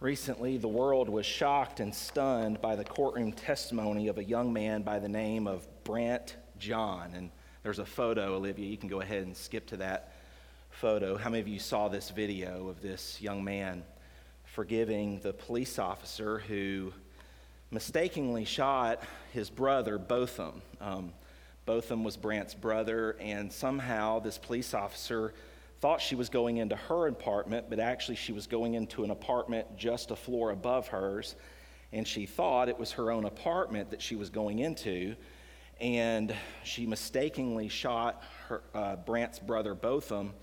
[0.00, 4.82] Recently, the world was shocked and stunned by the courtroom testimony of a young man
[4.82, 7.14] by the name of Brandt Jean.
[7.16, 7.30] And
[7.64, 8.68] there's a photo, Olivia.
[8.68, 10.12] You can go ahead and skip to that
[10.70, 11.16] photo.
[11.16, 13.82] How many of you saw this video of this young man
[14.44, 16.92] forgiving the police officer who
[17.72, 19.02] mistakenly shot
[19.32, 20.62] his brother, Botham?
[20.80, 21.12] Um,
[21.66, 25.34] Botham was Brandt's brother, and somehow this police officer
[25.80, 29.76] thought she was going into her apartment, but actually she was going into an apartment
[29.76, 31.36] just a floor above hers.
[31.92, 35.14] And she thought it was her own apartment that she was going into.
[35.80, 40.34] And she mistakenly shot her, uh, Brandt's brother Botham,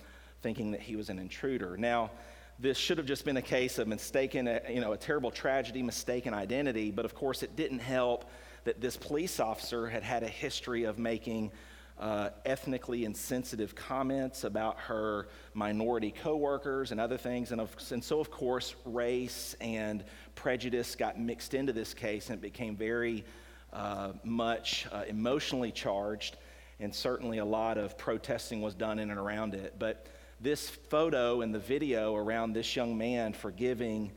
[0.41, 1.75] thinking that he was an intruder.
[1.75, 2.11] Now,
[2.57, 5.83] this should have just been a case of mistaken, uh, you know, a terrible tragedy,
[5.83, 6.89] mistaken identity.
[6.89, 8.29] But of course, it didn't help
[8.63, 11.51] that this police officer had had a history of making
[11.99, 17.51] uh, ethnically insensitive comments about her minority coworkers and other things.
[17.51, 20.03] And, of, and so, of course, race and
[20.35, 23.23] prejudice got mixed into this case and it became very
[23.71, 26.37] uh, much uh, emotionally charged.
[26.79, 29.75] And certainly a lot of protesting was done in and around it.
[29.79, 30.07] But
[30.41, 34.11] this photo and the video around this young man forgiving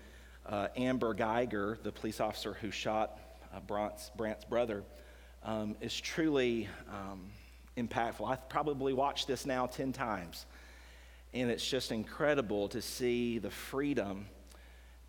[0.47, 3.21] uh, Amber Guyger, the police officer who shot
[3.55, 4.83] uh, Brandt's, Brandt's brother,
[5.45, 7.31] um, is truly um,
[7.79, 8.29] impactful.
[8.29, 10.47] I've probably watched this now 10 times.
[11.33, 14.27] And it's just incredible to see the freedom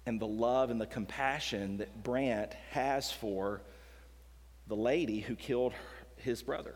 [0.05, 3.61] and the love and the compassion that Brandt has for
[4.67, 5.73] the lady who killed
[6.17, 6.75] his brother.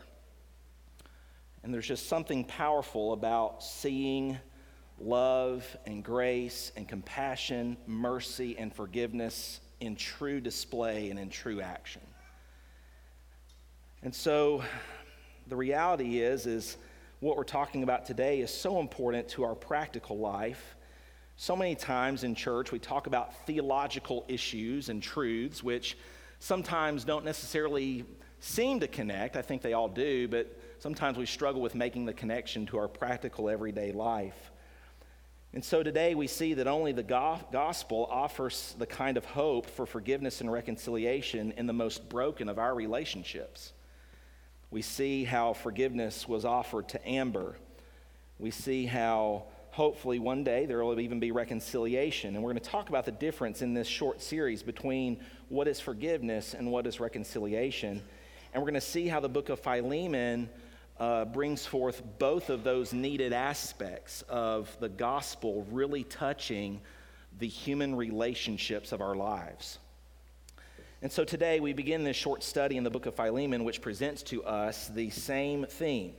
[1.62, 4.38] And there's just something powerful about seeing
[4.98, 12.02] love and grace and compassion, mercy and forgiveness in true display and in true action.
[14.02, 14.62] And so
[15.46, 16.76] the reality is is
[17.20, 20.76] what we're talking about today is so important to our practical life.
[21.36, 25.98] So many times in church we talk about theological issues and truths which
[26.38, 28.04] sometimes don't necessarily
[28.40, 29.36] seem to connect.
[29.36, 32.88] I think they all do, but sometimes we struggle with making the connection to our
[32.88, 34.50] practical everyday life.
[35.52, 39.86] And so today we see that only the gospel offers the kind of hope for
[39.86, 43.72] forgiveness and reconciliation in the most broken of our relationships.
[44.74, 47.54] We see how forgiveness was offered to Amber.
[48.40, 52.34] We see how hopefully one day there will even be reconciliation.
[52.34, 55.78] And we're going to talk about the difference in this short series between what is
[55.78, 58.02] forgiveness and what is reconciliation.
[58.52, 60.50] And we're going to see how the book of Philemon
[60.98, 66.80] uh, brings forth both of those needed aspects of the gospel really touching
[67.38, 69.78] the human relationships of our lives.
[71.04, 74.22] And so today we begin this short study in the book of Philemon, which presents
[74.22, 76.14] to us the same theme.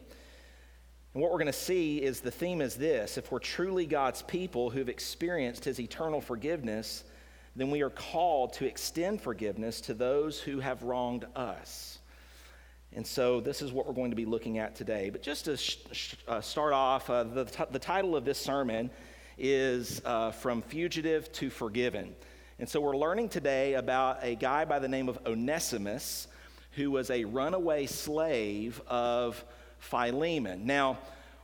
[1.16, 4.22] And what we're going to see is the theme is this if we're truly God's
[4.22, 7.04] people who've experienced his eternal forgiveness,
[7.56, 11.98] then we are called to extend forgiveness to those who have wronged us.
[12.94, 15.10] And so this is what we're going to be looking at today.
[15.10, 18.38] But just to sh- sh- uh, start off, uh, the, t- the title of this
[18.38, 18.92] sermon
[19.36, 22.16] is uh, From Fugitive to Forgiven.
[22.58, 26.30] And so we're learning today about a guy by the name of Onesimus
[26.72, 29.44] who was a runaway slave of
[29.80, 30.66] Philemon.
[30.66, 30.98] Now,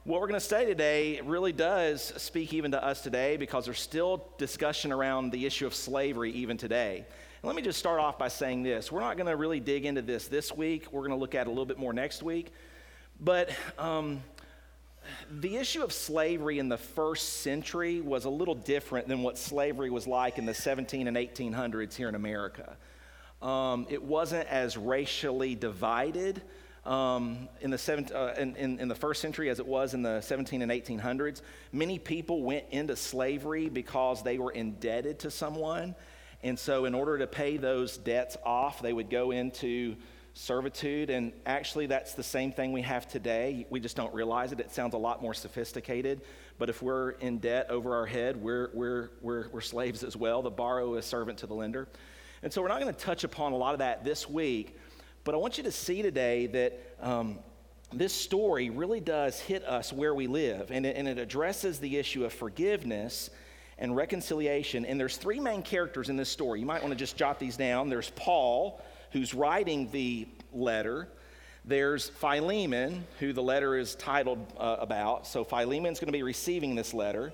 [0.06, 3.82] what we're going to study today really does speak even to us today because there's
[3.82, 7.00] still discussion around the issue of slavery even today.
[7.00, 8.90] And let me just start off by saying this.
[8.90, 10.94] We're not going to really dig into this this week.
[10.94, 12.54] We're going to look at it a little bit more next week.
[13.20, 14.24] But um,
[15.40, 19.90] the issue of slavery in the first century was a little different than what slavery
[19.90, 22.78] was like in the 17 and 1800s here in America.
[23.42, 26.42] Um, it wasn't as racially divided
[26.86, 30.02] um, in, the seven, uh, in, in, in, the first century as it was in
[30.02, 31.42] the 17 and 1800s.
[31.72, 35.96] Many people went into slavery because they were indebted to someone.
[36.44, 39.96] And so, in order to pay those debts off, they would go into
[40.34, 41.09] servitude.
[41.09, 43.66] And actually, that's the same thing we have today.
[43.69, 44.59] We just don't realize it.
[44.59, 46.22] It sounds a lot more sophisticated.
[46.58, 50.41] But if we're in debt over our head, we're, we're, we're, we're slaves as well.
[50.41, 51.88] The borrower is servant to the lender.
[52.44, 54.78] And so, we're not going to touch upon a lot of that this week.
[55.23, 56.96] But I want you to see today that.
[57.00, 57.40] Um,
[57.94, 61.97] this story really does hit us where we live, and it, and it addresses the
[61.97, 63.29] issue of forgiveness
[63.78, 64.85] and reconciliation.
[64.85, 66.59] And there's three main characters in this story.
[66.59, 67.90] You might want to just jot these down.
[67.90, 71.08] There's Paul, who's writing the letter.
[71.63, 75.28] There's Philemon, who the letter is titled uh, about.
[75.28, 77.34] So Philemon's going to be receiving this letter.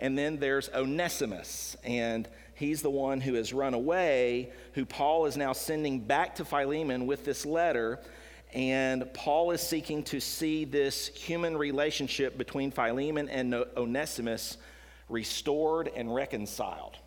[0.00, 5.36] And then there's Onesimus, and he's the one who has run away, who Paul is
[5.36, 8.00] now sending back to Philemon with this letter.
[8.52, 14.58] And Paul is seeking to see this human relationship between Philemon and Onesimus
[15.08, 16.98] restored and reconciled.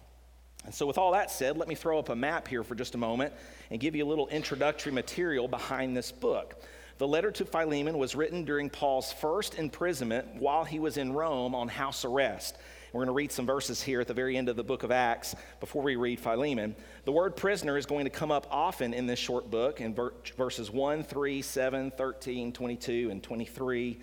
[0.68, 2.94] And so, with all that said, let me throw up a map here for just
[2.94, 3.34] a moment
[3.72, 6.62] and give you a little introductory material behind this book.
[6.98, 11.56] The letter to Philemon was written during Paul's first imprisonment while he was in Rome
[11.56, 12.58] on house arrest.
[12.92, 14.92] We're going to read some verses here at the very end of the book of
[14.92, 16.76] Acts before we read Philemon.
[17.06, 20.16] The word prisoner is going to come up often in this short book in ver-
[20.36, 24.00] verses 1, 3, 7, 13, 22, and 23.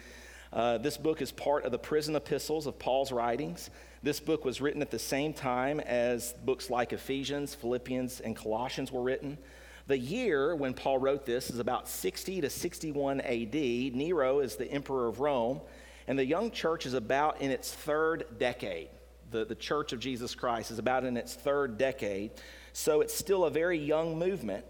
[0.51, 3.69] Uh, this book is part of the prison epistles of Paul's writings.
[4.05, 8.93] This book was written at the same time as books like Ephesians, Philippians, and Colossians
[8.93, 9.39] were written.
[9.87, 13.55] The year when Paul wrote this is about 60 to 61 AD.
[13.55, 15.63] Nero is the emperor of Rome,
[16.07, 18.91] and the young church is about in its third decade.
[19.31, 22.33] The, the church of Jesus Christ is about in its third decade.
[22.75, 24.67] So it's still a very young movement.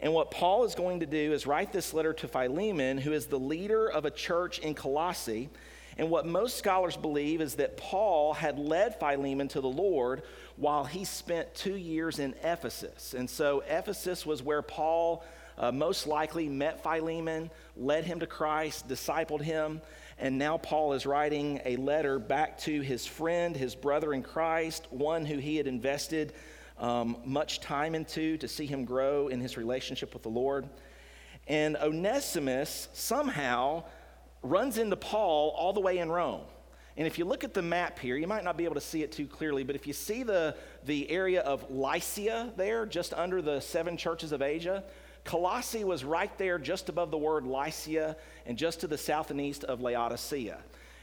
[0.00, 3.26] And what Paul is going to do is write this letter to Philemon, who is
[3.26, 5.50] the leader of a church in Colossae.
[5.98, 10.22] And what most scholars believe is that Paul had led Philemon to the Lord
[10.56, 13.14] while he spent two years in Ephesus.
[13.14, 15.24] And so Ephesus was where Paul
[15.58, 19.80] uh, most likely met Philemon, led him to Christ, discipled him.
[20.18, 24.86] And now Paul is writing a letter back to his friend, his brother in Christ,
[24.90, 26.32] one who he had invested
[26.78, 30.68] um, much time into to see him grow in his relationship with the Lord.
[31.48, 33.84] And Onesimus somehow
[34.42, 36.42] runs into Paul all the way in Rome.
[36.96, 39.04] And if you look at the map here, you might not be able to see
[39.04, 43.40] it too clearly, but if you see the, the area of Lycia there, just under
[43.40, 44.82] the seven churches of Asia,
[45.22, 49.40] Colossae was right there just above the word Lycia and just to the south and
[49.40, 50.58] east of Laodicea.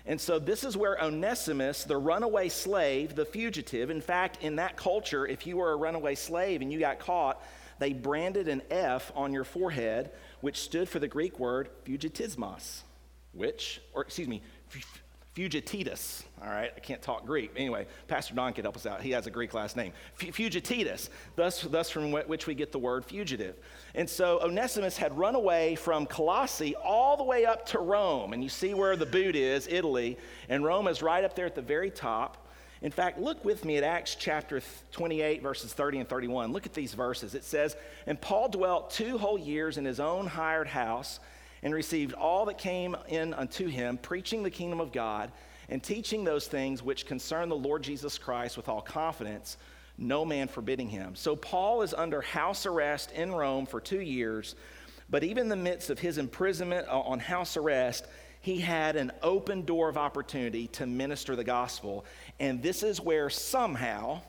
[0.05, 4.75] And so this is where Onesimus, the runaway slave, the fugitive, in fact, in that
[4.75, 7.41] culture, if you were a runaway slave and you got caught,
[7.79, 10.11] they branded an F on your forehead,
[10.41, 12.81] which stood for the Greek word fugitismos
[13.35, 14.41] which, or excuse me,
[15.35, 16.23] Fugititas.
[16.41, 17.51] All right, I can't talk Greek.
[17.57, 19.01] Anyway, Pastor Don could help us out.
[19.01, 19.91] He has a Greek last name.
[20.17, 23.57] Fugititas, thus, thus from which we get the word fugitive.
[23.95, 28.31] And so Onesimus had run away from Colossae all the way up to Rome.
[28.31, 30.17] And you see where the boot is, Italy.
[30.47, 32.47] And Rome is right up there at the very top.
[32.81, 34.61] In fact, look with me at Acts chapter
[34.93, 36.53] 28, verses 30 and 31.
[36.53, 37.35] Look at these verses.
[37.35, 41.19] It says, And Paul dwelt two whole years in his own hired house
[41.65, 45.31] and received all that came in unto him, preaching the kingdom of God
[45.67, 49.57] and teaching those things which concern the Lord Jesus Christ with all confidence,
[49.97, 51.15] no man forbidding him.
[51.15, 54.53] So Paul is under house arrest in Rome for two years,
[55.09, 58.05] but even in the midst of his imprisonment uh, on house arrest,
[58.41, 62.05] he had an open door of opportunity to minister the gospel.
[62.39, 64.21] And this is where somehow,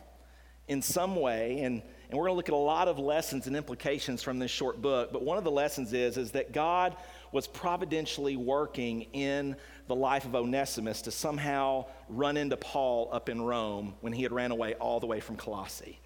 [0.67, 3.55] in some way, and, and we're going to look at a lot of lessons and
[3.55, 6.95] implications from this short book, but one of the lessons is, is that God
[7.31, 9.55] was providentially working in
[9.87, 14.31] the life of Onesimus to somehow run into Paul up in Rome when he had
[14.31, 15.99] ran away all the way from Colossae.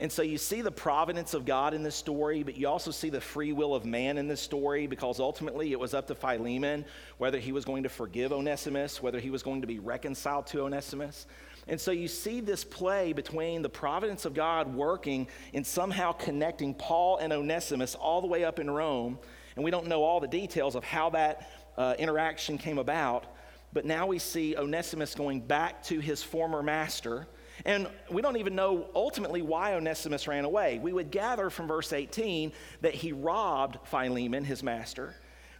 [0.00, 3.10] And so you see the providence of God in this story, but you also see
[3.10, 6.84] the free will of man in this story because ultimately it was up to Philemon
[7.18, 10.62] whether he was going to forgive Onesimus, whether he was going to be reconciled to
[10.62, 11.26] Onesimus.
[11.68, 16.74] And so you see this play between the providence of God working in somehow connecting
[16.74, 19.18] Paul and Onesimus all the way up in Rome
[19.56, 23.26] and we don't know all the details of how that uh, interaction came about.
[23.72, 27.26] But now we see Onesimus going back to his former master.
[27.64, 30.78] And we don't even know ultimately why Onesimus ran away.
[30.78, 35.14] We would gather from verse 18 that he robbed Philemon, his master.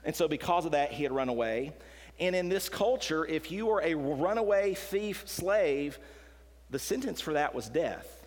[0.04, 1.72] And so, because of that, he had run away.
[2.20, 5.98] And in this culture, if you were a runaway thief slave,
[6.70, 8.26] the sentence for that was death.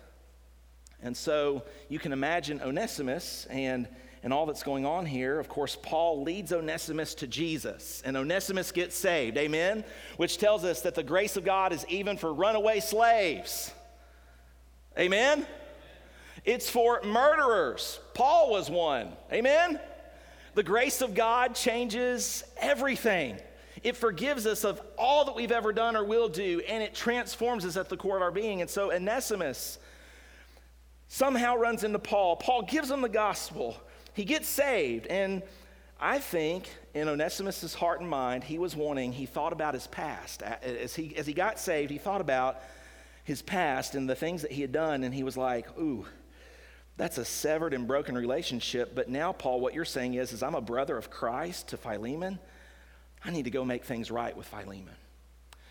[1.00, 3.86] And so, you can imagine Onesimus and
[4.22, 8.72] and all that's going on here, of course, Paul leads Onesimus to Jesus, and Onesimus
[8.72, 9.36] gets saved.
[9.36, 9.84] Amen?
[10.16, 13.72] Which tells us that the grace of God is even for runaway slaves.
[14.98, 15.46] Amen?
[16.44, 18.00] It's for murderers.
[18.14, 19.12] Paul was one.
[19.32, 19.78] Amen?
[20.54, 23.38] The grace of God changes everything.
[23.82, 27.64] It forgives us of all that we've ever done or will do, and it transforms
[27.64, 28.60] us at the core of our being.
[28.60, 29.78] And so Onesimus
[31.06, 32.36] somehow runs into Paul.
[32.36, 33.76] Paul gives him the gospel
[34.18, 35.06] he gets saved.
[35.06, 35.44] And
[36.00, 40.42] I think in Onesimus' heart and mind, he was wanting, he thought about his past.
[40.42, 42.60] As he, as he got saved, he thought about
[43.22, 46.04] his past and the things that he had done, and he was like, ooh,
[46.96, 48.92] that's a severed and broken relationship.
[48.92, 52.40] But now, Paul, what you're saying is, is I'm a brother of Christ to Philemon.
[53.24, 54.96] I need to go make things right with Philemon.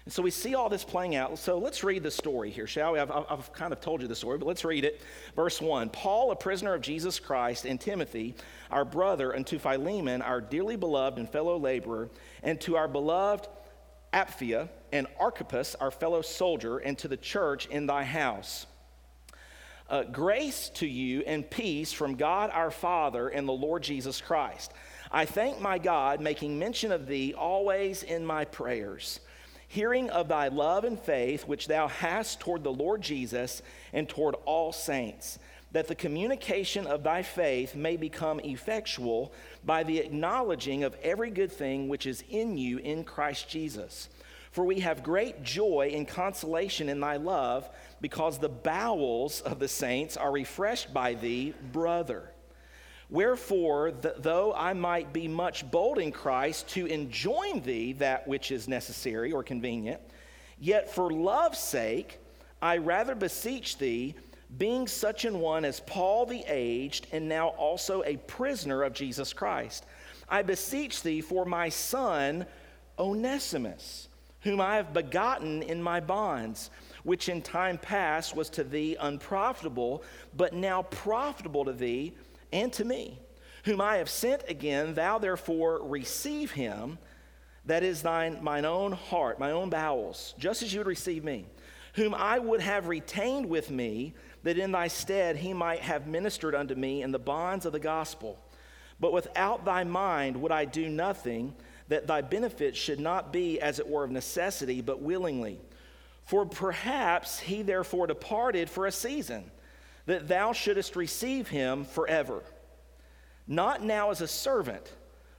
[0.07, 1.37] And so we see all this playing out.
[1.37, 2.99] So let's read the story here, shall we?
[2.99, 5.01] I've, I've, kind of told you the story, but let's read it.
[5.35, 8.33] Verse 1 Paul, a prisoner of Jesus Christ, and Timothy,
[8.71, 12.09] our brother, and to Philemon, our dearly beloved and fellow laborer,
[12.41, 13.49] and to our beloved
[14.13, 18.65] Apphia and Archippus, our fellow soldier, and to the church in thy house.
[19.89, 24.71] Uh, grace to you and peace from God our Father and the Lord Jesus Christ.
[25.11, 29.19] I thank my God, making mention of thee always in my prayers,
[29.67, 33.61] hearing of thy love and faith which thou hast toward the Lord Jesus
[33.93, 35.39] and toward all saints,
[35.71, 39.33] that the communication of thy faith may become effectual
[39.65, 44.09] by the acknowledging of every good thing which is in you in Christ Jesus.
[44.51, 47.69] For we have great joy and consolation in thy love,
[47.99, 52.31] because the bowels of the saints are refreshed by thee, brother.
[53.09, 58.51] Wherefore, th- though I might be much bold in Christ to enjoin thee that which
[58.51, 60.01] is necessary or convenient,
[60.59, 62.19] yet for love's sake
[62.61, 64.15] I rather beseech thee,
[64.57, 69.31] being such an one as Paul the aged, and now also a prisoner of Jesus
[69.31, 69.85] Christ,
[70.27, 72.45] I beseech thee for my son
[72.97, 74.09] Onesimus
[74.41, 76.69] whom I have begotten in my bonds,
[77.03, 80.03] which in time past was to thee unprofitable,
[80.35, 82.13] but now profitable to thee
[82.51, 83.19] and to me,
[83.63, 84.93] whom I have sent again.
[84.93, 86.97] Thou therefore receive him,
[87.65, 91.45] that is thine, mine own heart, my own bowels, just as you would receive me,
[91.93, 94.13] whom I would have retained with me,
[94.43, 97.79] that in thy stead he might have ministered unto me in the bonds of the
[97.79, 98.39] gospel.
[98.99, 101.53] But without thy mind would I do nothing
[101.89, 105.59] that thy benefit should not be as it were of necessity, but willingly.
[106.23, 109.49] For perhaps he therefore departed for a season,
[110.07, 112.41] that thou shouldest receive him forever.
[113.45, 114.91] Not now as a servant,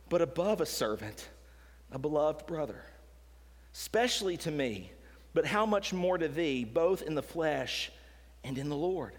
[0.08, 1.28] but above a servant,
[1.90, 2.82] a beloved brother.
[3.74, 4.92] Especially to me,
[5.34, 7.90] but how much more to thee, both in the flesh
[8.44, 9.14] and in the Lord.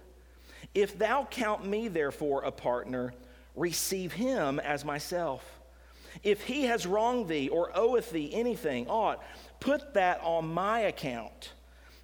[0.73, 3.13] If thou count me therefore a partner,
[3.55, 5.59] receive him as myself.
[6.23, 9.23] If he has wronged thee or oweth thee anything, aught,
[9.59, 11.53] put that on my account.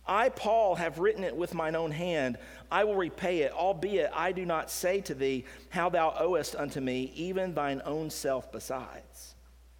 [0.07, 2.37] I, Paul, have written it with mine own hand.
[2.71, 6.79] I will repay it, albeit I do not say to thee how thou owest unto
[6.79, 9.35] me, even thine own self besides.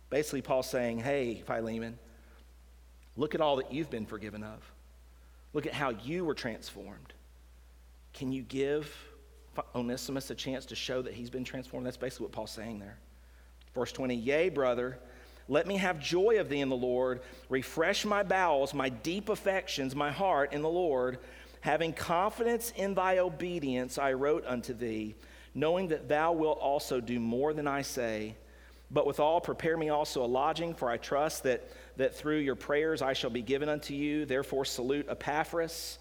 [0.09, 1.99] Basically, Paul's saying, Hey, Philemon,
[3.15, 4.59] look at all that you've been forgiven of.
[5.53, 7.13] Look at how you were transformed.
[8.13, 8.93] Can you give
[9.75, 11.85] Onesimus a chance to show that he's been transformed?
[11.85, 12.97] That's basically what Paul's saying there.
[13.73, 14.99] Verse 20, Yea, brother,
[15.47, 17.21] let me have joy of thee in the Lord.
[17.49, 21.19] Refresh my bowels, my deep affections, my heart in the Lord.
[21.61, 25.15] Having confidence in thy obedience, I wrote unto thee,
[25.53, 28.35] knowing that thou wilt also do more than I say.
[28.91, 33.01] But withal, prepare me also a lodging, for I trust that, that through your prayers
[33.01, 34.25] I shall be given unto you.
[34.25, 35.99] Therefore, salute Epaphras,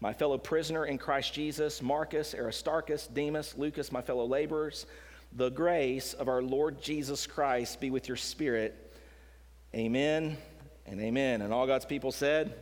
[0.00, 4.86] my fellow prisoner in Christ Jesus, Marcus, Aristarchus, Demas, Lucas, my fellow laborers.
[5.32, 8.92] The grace of our Lord Jesus Christ be with your spirit.
[9.74, 10.36] Amen
[10.86, 11.42] and amen.
[11.42, 12.52] And all God's people said,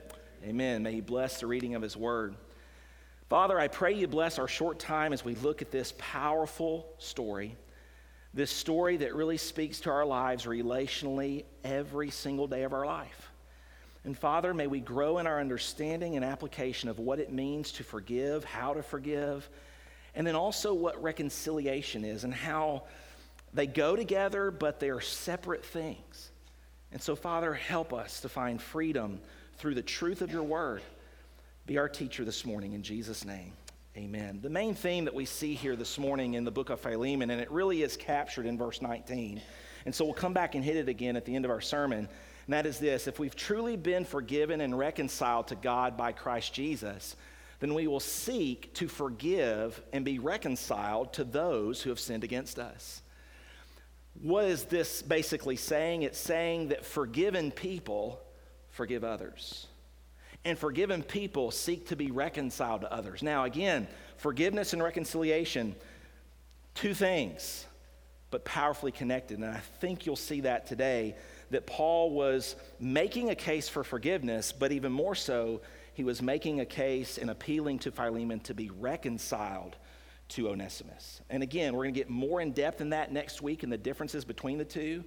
[0.44, 0.82] Amen.
[0.82, 2.37] May He bless the reading of His word.
[3.30, 7.56] Father, I pray you bless our short time as we look at this powerful story,
[8.34, 13.32] this story that really speaks to our lives relationally every single day of our life.
[14.04, 17.84] And Father, may we grow in our understanding and application of what it means to
[17.84, 19.48] forgive, how to forgive,
[20.14, 22.84] and then also what reconciliation is and how
[23.54, 26.30] they go together, but they are separate things.
[26.92, 29.20] And so, Father, help us to find freedom
[29.56, 30.82] through the truth of your word.
[31.66, 33.52] Be our teacher this morning in Jesus' name.
[33.96, 34.38] Amen.
[34.40, 37.40] The main theme that we see here this morning in the book of Philemon, and
[37.40, 39.42] it really is captured in verse 19.
[39.84, 42.08] And so we'll come back and hit it again at the end of our sermon.
[42.46, 46.54] And that is this if we've truly been forgiven and reconciled to God by Christ
[46.54, 47.16] Jesus,
[47.60, 52.58] then we will seek to forgive and be reconciled to those who have sinned against
[52.58, 53.02] us.
[54.22, 56.02] What is this basically saying?
[56.02, 58.20] It's saying that forgiven people
[58.70, 59.66] forgive others.
[60.44, 63.22] And forgiven people seek to be reconciled to others.
[63.22, 65.74] Now, again, forgiveness and reconciliation,
[66.74, 67.66] two things,
[68.30, 69.38] but powerfully connected.
[69.38, 71.16] And I think you'll see that today
[71.50, 75.60] that Paul was making a case for forgiveness, but even more so,
[75.99, 79.76] he was making a case and appealing to Philemon to be reconciled
[80.28, 81.21] to Onesimus.
[81.28, 83.78] And again, we're going to get more in depth in that next week and the
[83.78, 85.02] differences between the two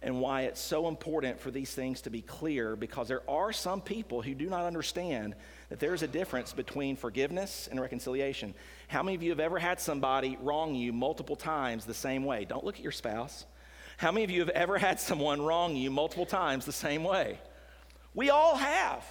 [0.00, 3.82] and why it's so important for these things to be clear because there are some
[3.82, 5.34] people who do not understand
[5.68, 8.54] that there's a difference between forgiveness and reconciliation.
[8.88, 12.46] How many of you have ever had somebody wrong you multiple times the same way?
[12.46, 13.44] Don't look at your spouse.
[13.98, 17.38] How many of you have ever had someone wrong you multiple times the same way?
[18.14, 19.04] We all have.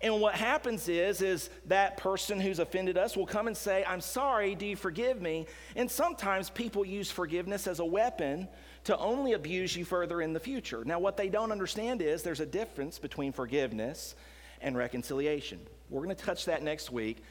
[0.00, 4.00] And what happens is, is that person who's offended us will come and say, I'm
[4.00, 5.46] sorry, do you forgive me?
[5.74, 8.48] And sometimes people use forgiveness as a weapon
[8.84, 10.84] to only abuse you further in the future.
[10.84, 14.14] Now, what they don't understand is there's a difference between forgiveness
[14.60, 15.58] and reconciliation.
[15.90, 17.22] We're going to touch that next week.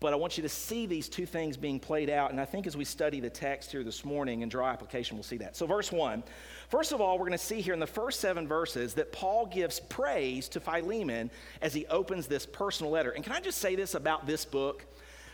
[0.00, 2.30] But I want you to see these two things being played out.
[2.30, 5.24] And I think as we study the text here this morning and draw application, we'll
[5.24, 5.56] see that.
[5.56, 6.22] So, verse 1.
[6.70, 9.44] First of all, we're going to see here in the first seven verses that Paul
[9.44, 11.30] gives praise to Philemon
[11.60, 13.10] as he opens this personal letter.
[13.10, 14.86] And can I just say this about this book?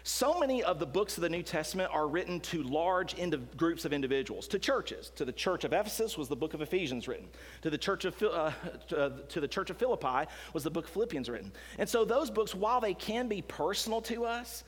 [0.07, 3.17] So many of the books of the New Testament are written to large
[3.57, 5.11] groups of individuals, to churches.
[5.17, 7.27] To the church of Ephesus was the book of Ephesians written.
[7.63, 8.53] To the church of, uh,
[8.97, 11.51] uh, to the church of Philippi was the book of Philippians written.
[11.81, 14.63] And so those books, while they can be personal to us,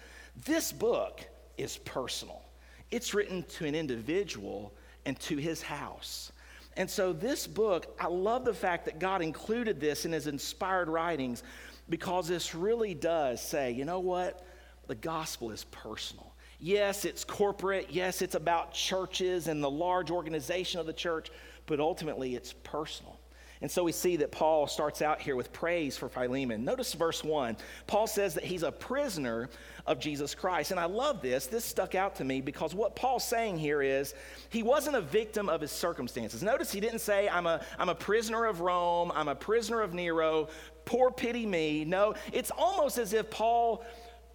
[0.45, 1.21] this book
[1.57, 2.43] is personal.
[2.91, 4.75] It's written to an individual
[5.07, 6.33] and to his house.
[6.77, 10.89] And so, this book, I love the fact that God included this in his inspired
[10.89, 11.45] writings
[11.89, 14.45] because this really does say, you know what?
[14.89, 16.35] The gospel is personal.
[16.59, 17.89] Yes, it's corporate.
[17.91, 21.31] Yes, it's about churches and the large organization of the church,
[21.67, 23.21] but ultimately it's personal.
[23.61, 26.65] And so we see that Paul starts out here with praise for Philemon.
[26.65, 27.57] Notice verse 1.
[27.89, 29.49] Paul says that he's a prisoner
[29.85, 30.71] of Jesus Christ.
[30.71, 31.47] And I love this.
[31.47, 34.15] This stuck out to me because what Paul's saying here is
[34.51, 36.43] he wasn't a victim of his circumstances.
[36.43, 39.93] Notice he didn't say, I'm a, I'm a prisoner of Rome, I'm a prisoner of
[39.93, 40.49] Nero,
[40.85, 41.85] poor pity me.
[41.85, 43.85] No, it's almost as if Paul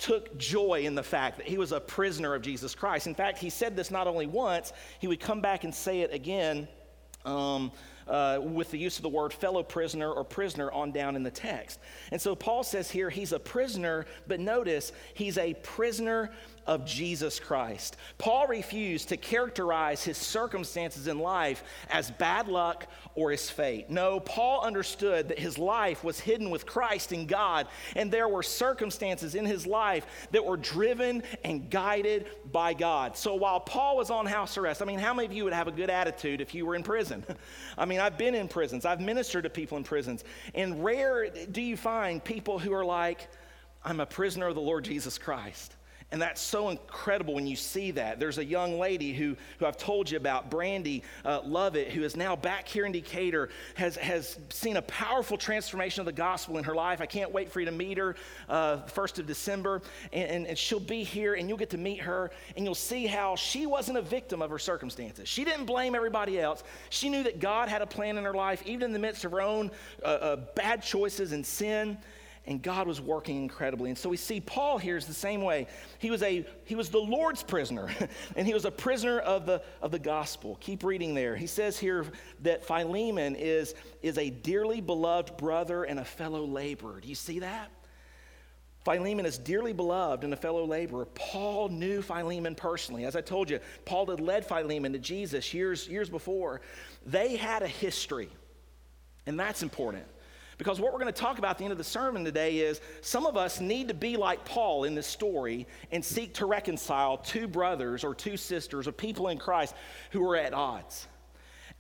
[0.04, 3.08] took joy in the fact that he was a prisoner of Jesus Christ.
[3.08, 6.14] In fact, he said this not only once, he would come back and say it
[6.14, 6.68] again.
[7.24, 7.72] Um,
[8.06, 11.32] uh, with the use of the word fellow prisoner or prisoner on down in the
[11.32, 11.80] text.
[12.12, 16.30] And so Paul says here he's a prisoner, but notice he's a prisoner
[16.66, 17.98] of Jesus Christ.
[18.18, 23.90] Paul refused to characterize his circumstances in life as bad luck or his fate.
[23.90, 28.44] No, Paul understood that his life was hidden with Christ in God, and there were
[28.44, 33.16] circumstances in his life that were driven and guided by God.
[33.18, 35.68] So while Paul was on house arrest, I mean, how many of you would have
[35.68, 37.24] a good attitude if you were in prison?
[37.78, 40.24] I mean, I've been in prisons, I've ministered to people in prisons,
[40.56, 43.28] and rare do you find people who are like,
[43.86, 45.76] I'm a prisoner of the Lord Jesus Christ.
[46.14, 48.20] And that's so incredible when you see that.
[48.20, 52.16] There's a young lady who, who I've told you about, Brandy uh, Lovett, who is
[52.16, 56.66] now back here in Decatur, has, has seen a powerful transformation of the gospel in
[56.66, 57.02] her life.
[57.02, 58.16] I can't wait for you to meet her
[58.48, 59.82] uh, 1st of December.
[60.12, 63.08] And, and, and she'll be here, and you'll get to meet her, and you'll see
[63.08, 65.28] how she wasn't a victim of her circumstances.
[65.28, 66.64] She didn't blame everybody else.
[66.92, 69.32] She knew that God had a plan in her life, even in the midst of
[69.32, 69.72] her own
[70.04, 71.98] uh, uh bad choices and sin
[72.46, 73.90] and God was working incredibly.
[73.90, 75.68] And so we see Paul here is the same way.
[76.00, 77.90] He was a he was the Lord's prisoner,
[78.36, 80.58] and he was a prisoner of the of the gospel.
[80.60, 81.36] Keep reading there.
[81.36, 82.06] He says here
[82.42, 87.00] that Philemon is is a dearly beloved brother and a fellow laborer.
[87.00, 87.72] Do you see that?
[88.84, 91.06] Philemon is dearly beloved and a fellow laborer.
[91.16, 93.06] Paul knew Philemon personally.
[93.06, 96.60] As I told you, Paul had led Philemon to Jesus years, years before.
[97.06, 98.28] They had a history,
[99.26, 100.04] and that's important.
[100.58, 102.82] Because what we're going to talk about at the end of the sermon today is
[103.02, 107.18] some of us need to be like Paul in this story and seek to reconcile
[107.18, 109.76] two brothers or two sisters or people in Christ
[110.12, 111.08] who are at odds.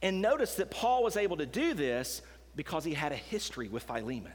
[0.01, 2.21] And notice that Paul was able to do this
[2.55, 4.33] because he had a history with Philemon.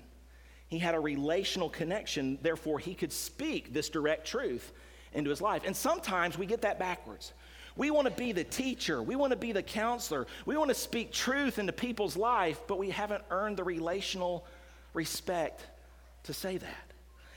[0.68, 4.72] He had a relational connection, therefore, he could speak this direct truth
[5.12, 5.62] into his life.
[5.64, 7.32] And sometimes we get that backwards.
[7.78, 9.00] We want to be the teacher.
[9.02, 10.26] We want to be the counselor.
[10.44, 14.44] We want to speak truth into people's life, but we haven't earned the relational
[14.92, 15.64] respect
[16.24, 16.88] to say that.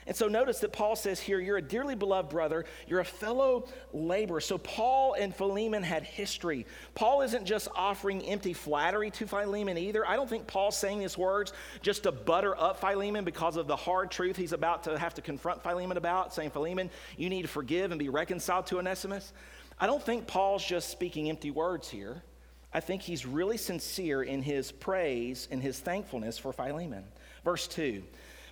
[0.08, 3.70] And so notice that Paul says here, you're a dearly beloved brother, you're a fellow
[3.94, 4.42] laborer.
[4.42, 6.66] So Paul and Philemon had history.
[6.96, 10.06] Paul isn't just offering empty flattery to Philemon either.
[10.08, 13.76] I don't think Paul's saying these words just to butter up Philemon because of the
[13.76, 17.48] hard truth he's about to have to confront Philemon about, saying, Philemon, you need to
[17.48, 19.32] forgive and be reconciled to Onesimus.
[19.82, 22.22] I don't think Paul's just speaking empty words here.
[22.72, 27.04] I think he's really sincere in his praise and his thankfulness for Philemon.
[27.44, 28.04] Verse 2.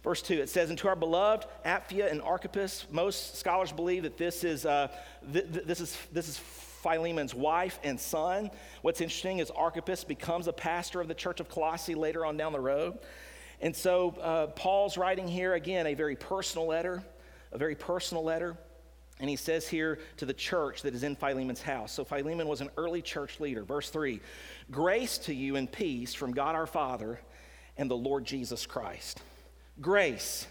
[0.04, 4.18] Verse 2, it says, And to our beloved Apphia and Archippus, most scholars believe that
[4.18, 4.88] this is, uh,
[5.32, 8.50] th- th- this is, this is Philemon's wife and son.
[8.82, 12.54] What's interesting is Archippus becomes a pastor of the church of Colossae later on down
[12.54, 12.98] the road.
[13.62, 17.04] And so uh, Paul's writing here, again, a very personal letter,
[17.52, 18.58] a very personal letter.
[19.20, 21.92] And he says here to the church that is in Philemon's house.
[21.92, 23.64] So Philemon was an early church leader.
[23.64, 24.22] Verse 3
[24.72, 27.20] Grace to you and peace from God our Father
[27.78, 29.22] and the Lord Jesus Christ.
[29.82, 30.48] Grace.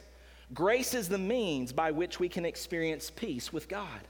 [0.55, 4.01] Grace is the means by which we can experience peace with God.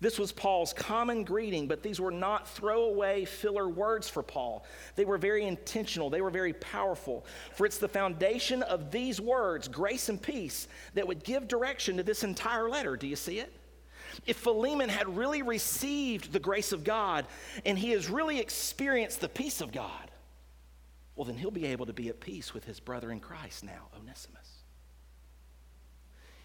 [0.00, 4.64] This was Paul's common greeting, but these were not throwaway filler words for Paul.
[4.94, 7.26] They were very intentional, they were very powerful.
[7.54, 12.04] For it's the foundation of these words, grace and peace, that would give direction to
[12.04, 12.96] this entire letter.
[12.96, 13.52] Do you see it?
[14.26, 17.26] If Philemon had really received the grace of God
[17.64, 20.10] and he has really experienced the peace of God,
[21.16, 23.88] well, then he'll be able to be at peace with his brother in Christ now,
[23.98, 24.62] Onesimus.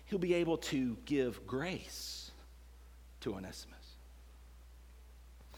[0.06, 2.32] he'll be able to give grace
[3.22, 3.96] to Onesimus.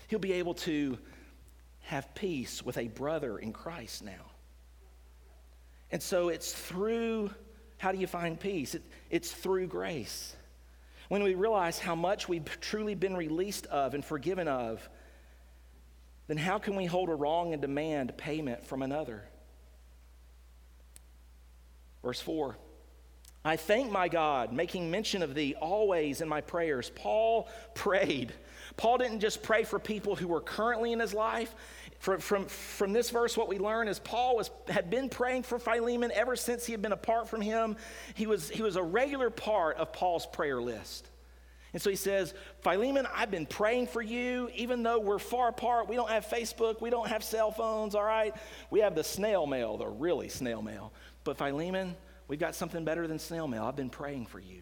[0.08, 0.98] He'll be able to
[1.82, 4.32] have peace with a brother in Christ now.
[5.92, 7.32] And so it's through,
[7.78, 8.76] how do you find peace?
[8.76, 10.36] It, it's through grace.
[11.08, 14.88] When we realize how much we've truly been released of and forgiven of,
[16.28, 19.24] then how can we hold a wrong and demand payment from another?
[22.04, 22.58] Verse 4
[23.44, 26.92] I thank my God, making mention of thee always in my prayers.
[26.96, 28.34] Paul prayed.
[28.76, 31.54] Paul didn't just pray for people who were currently in his life.
[32.00, 35.58] From, from, from this verse, what we learn is Paul was, had been praying for
[35.58, 37.78] Philemon ever since he had been apart from him.
[38.14, 41.08] He was, he was a regular part of Paul's prayer list.
[41.74, 45.90] And so he says, Philemon, I've been praying for you, even though we're far apart.
[45.90, 48.34] We don't have Facebook, we don't have cell phones, all right?
[48.70, 50.94] We have the snail mail, the really snail mail.
[51.26, 51.96] But Philemon,
[52.28, 53.64] we've got something better than snail mail.
[53.66, 54.62] I've been praying for you.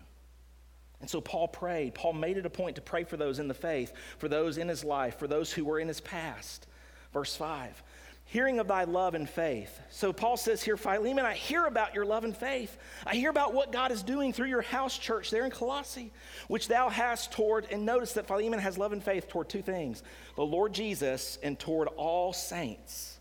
[1.01, 1.93] And so Paul prayed.
[1.93, 4.67] Paul made it a point to pray for those in the faith, for those in
[4.67, 6.65] his life, for those who were in his past.
[7.13, 7.83] Verse 5
[8.25, 9.79] hearing of thy love and faith.
[9.91, 12.75] So Paul says here, Philemon, I hear about your love and faith.
[13.05, 16.11] I hear about what God is doing through your house church there in Colossae,
[16.47, 20.01] which thou hast toward, and notice that Philemon has love and faith toward two things
[20.35, 23.19] the Lord Jesus and toward all saints.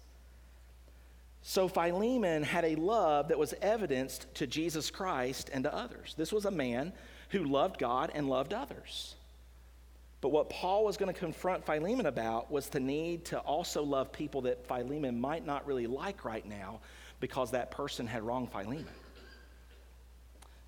[1.42, 6.14] So Philemon had a love that was evidenced to Jesus Christ and to others.
[6.16, 6.92] This was a man
[7.31, 9.16] who loved God and loved others.
[10.23, 14.13] But what Paul was going to confront Philemon about was the need to also love
[14.13, 16.79] people that Philemon might not really like right now
[17.19, 18.87] because that person had wronged Philemon.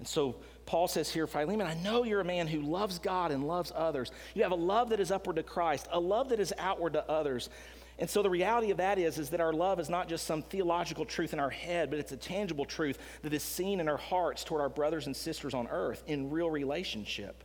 [0.01, 0.35] And so
[0.67, 4.11] Paul says here, Philemon, I know you're a man who loves God and loves others.
[4.35, 7.09] You have a love that is upward to Christ, a love that is outward to
[7.09, 7.49] others.
[8.01, 10.43] And so the reality of that is, is that our love is not just some
[10.43, 13.97] theological truth in our head, but it's a tangible truth that is seen in our
[13.97, 17.45] hearts toward our brothers and sisters on earth in real relationship.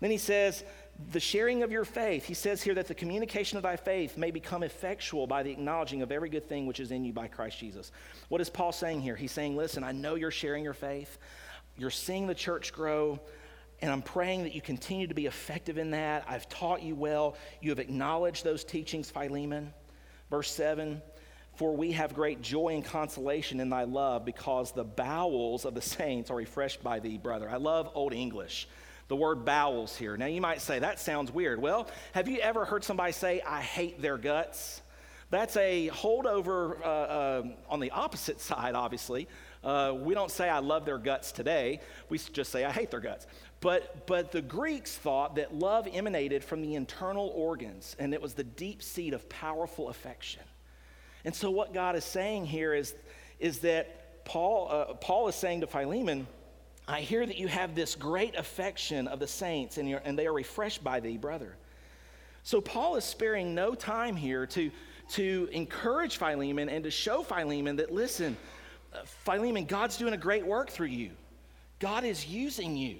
[0.00, 0.64] Then he says,
[1.12, 4.30] the sharing of your faith, he says here that the communication of thy faith may
[4.30, 7.58] become effectual by the acknowledging of every good thing which is in you by Christ
[7.58, 7.90] Jesus.
[8.28, 9.16] What is Paul saying here?
[9.16, 11.18] He's saying, listen, I know you're sharing your faith,
[11.76, 13.18] you're seeing the church grow,
[13.82, 16.24] and I'm praying that you continue to be effective in that.
[16.28, 17.36] I've taught you well.
[17.60, 19.74] You have acknowledged those teachings, Philemon.
[20.30, 21.02] Verse 7
[21.56, 25.82] For we have great joy and consolation in thy love because the bowels of the
[25.82, 27.50] saints are refreshed by thee, brother.
[27.50, 28.68] I love Old English
[29.14, 30.16] the word bowels here.
[30.16, 31.62] Now, you might say, that sounds weird.
[31.62, 34.82] Well, have you ever heard somebody say, I hate their guts?
[35.30, 39.28] That's a holdover uh, uh, on the opposite side, obviously.
[39.62, 41.78] Uh, we don't say, I love their guts today.
[42.08, 43.28] We just say, I hate their guts.
[43.60, 48.34] But, but the Greeks thought that love emanated from the internal organs, and it was
[48.34, 50.42] the deep seat of powerful affection.
[51.24, 52.96] And so, what God is saying here is,
[53.38, 56.26] is that Paul, uh, Paul is saying to Philemon,
[56.86, 60.32] I hear that you have this great affection of the saints, and, and they are
[60.32, 61.56] refreshed by thee, brother.
[62.42, 64.70] So Paul is sparing no time here to,
[65.12, 68.36] to encourage Philemon and to show Philemon that, listen,
[68.92, 71.12] uh, Philemon, God's doing a great work through you.
[71.78, 72.98] God is using you.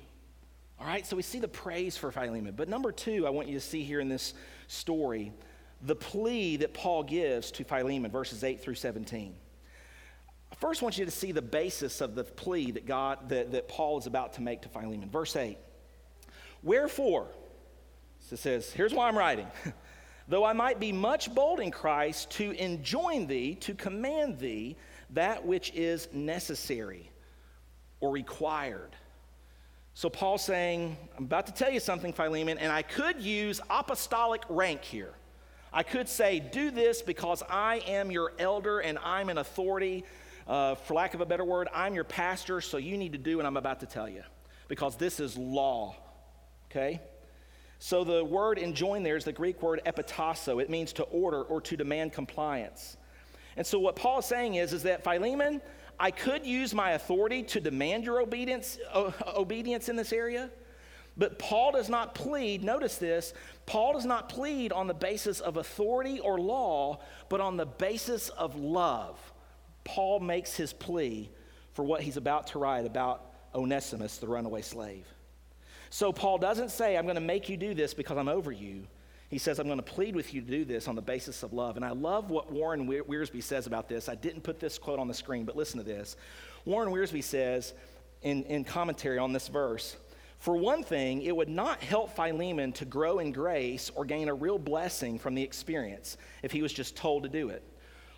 [0.81, 2.55] All right, so we see the praise for Philemon.
[2.57, 4.33] But number two, I want you to see here in this
[4.66, 5.33] story
[5.83, 9.35] the plea that Paul gives to Philemon, verses 8 through 17.
[10.55, 13.67] I first want you to see the basis of the plea that God that, that
[13.67, 15.11] Paul is about to make to Philemon.
[15.11, 15.59] Verse 8.
[16.62, 17.27] Wherefore,
[18.21, 19.49] so it says, here's why I'm writing.
[20.29, 24.77] Though I might be much bold in Christ to enjoin thee, to command thee
[25.11, 27.11] that which is necessary
[27.99, 28.95] or required.
[29.95, 34.43] So Paul's saying, I'm about to tell you something, Philemon, and I could use apostolic
[34.49, 35.14] rank here.
[35.73, 40.05] I could say, do this because I am your elder and I'm an authority
[40.46, 43.37] uh, for lack of a better word, I'm your pastor, so you need to do
[43.38, 44.22] what I'm about to tell you
[44.68, 45.96] because this is law.
[46.70, 47.00] Okay?
[47.78, 50.62] So the word enjoin there is the Greek word epitasso.
[50.62, 52.96] It means to order or to demand compliance.
[53.57, 55.61] And so what Paul is saying is, is that Philemon,
[55.98, 60.50] I could use my authority to demand your obedience, uh, obedience in this area,
[61.16, 63.33] but Paul does not plead, notice this,
[63.66, 68.30] Paul does not plead on the basis of authority or law, but on the basis
[68.30, 69.18] of love.
[69.85, 71.31] Paul makes his plea
[71.73, 75.07] for what he's about to write about Onesimus, the runaway slave.
[75.90, 78.87] So Paul doesn't say, I'm going to make you do this because I'm over you.
[79.29, 81.53] He says, I'm going to plead with you to do this on the basis of
[81.53, 81.77] love.
[81.77, 84.09] And I love what Warren Wiersbe says about this.
[84.09, 86.16] I didn't put this quote on the screen, but listen to this.
[86.64, 87.75] Warren Wiersbe says
[88.23, 89.97] in, in commentary on this verse
[90.38, 94.35] For one thing, it would not help Philemon to grow in grace or gain a
[94.35, 97.62] real blessing from the experience if he was just told to do it.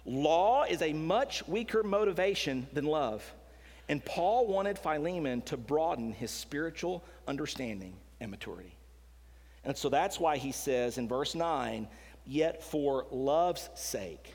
[0.06, 3.24] Law is a much weaker motivation than love.
[3.88, 8.74] And Paul wanted Philemon to broaden his spiritual understanding and maturity.
[9.64, 11.88] And so that's why he says in verse 9,
[12.24, 14.34] Yet for love's sake,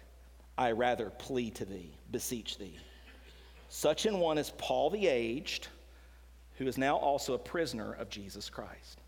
[0.58, 2.78] I rather plead to thee, beseech thee.
[3.70, 5.68] Such an one as Paul the aged,
[6.58, 9.00] who is now also a prisoner of Jesus Christ.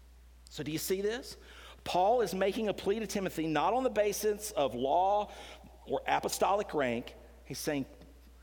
[0.49, 1.37] So, do you see this?
[1.83, 5.29] Paul is making a plea to Timothy not on the basis of law
[5.87, 7.15] or apostolic rank.
[7.45, 7.85] He's saying,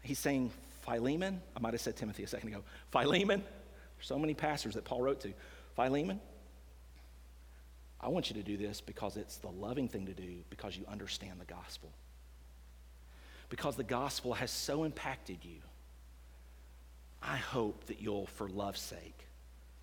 [0.02, 2.62] he's saying, Philemon, I might have said Timothy a second ago.
[2.90, 3.42] Philemon,
[3.96, 5.32] there's so many pastors that Paul wrote to.
[5.76, 6.20] Philemon,
[8.00, 10.84] I want you to do this because it's the loving thing to do because you
[10.88, 11.90] understand the gospel.
[13.50, 15.58] Because the gospel has so impacted you.
[17.22, 19.26] I hope that you'll, for love's sake,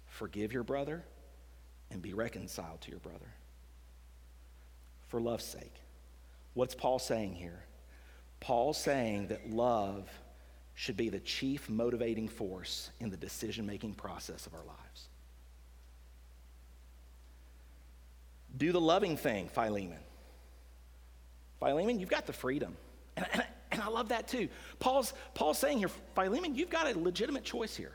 [0.07, 1.03] forgive your brother
[1.91, 3.33] and be reconciled to your brother.
[5.09, 5.75] For love's sake.
[6.57, 7.63] What's Paul saying here?
[8.39, 10.09] Paul's saying that love
[10.73, 15.09] should be the chief motivating force in the decision making process of our lives.
[18.57, 19.99] Do the loving thing, Philemon.
[21.59, 22.75] Philemon, you've got the freedom.
[23.15, 24.49] And, and, and I love that too.
[24.79, 27.93] Paul's, Paul's saying here, Philemon, you've got a legitimate choice here.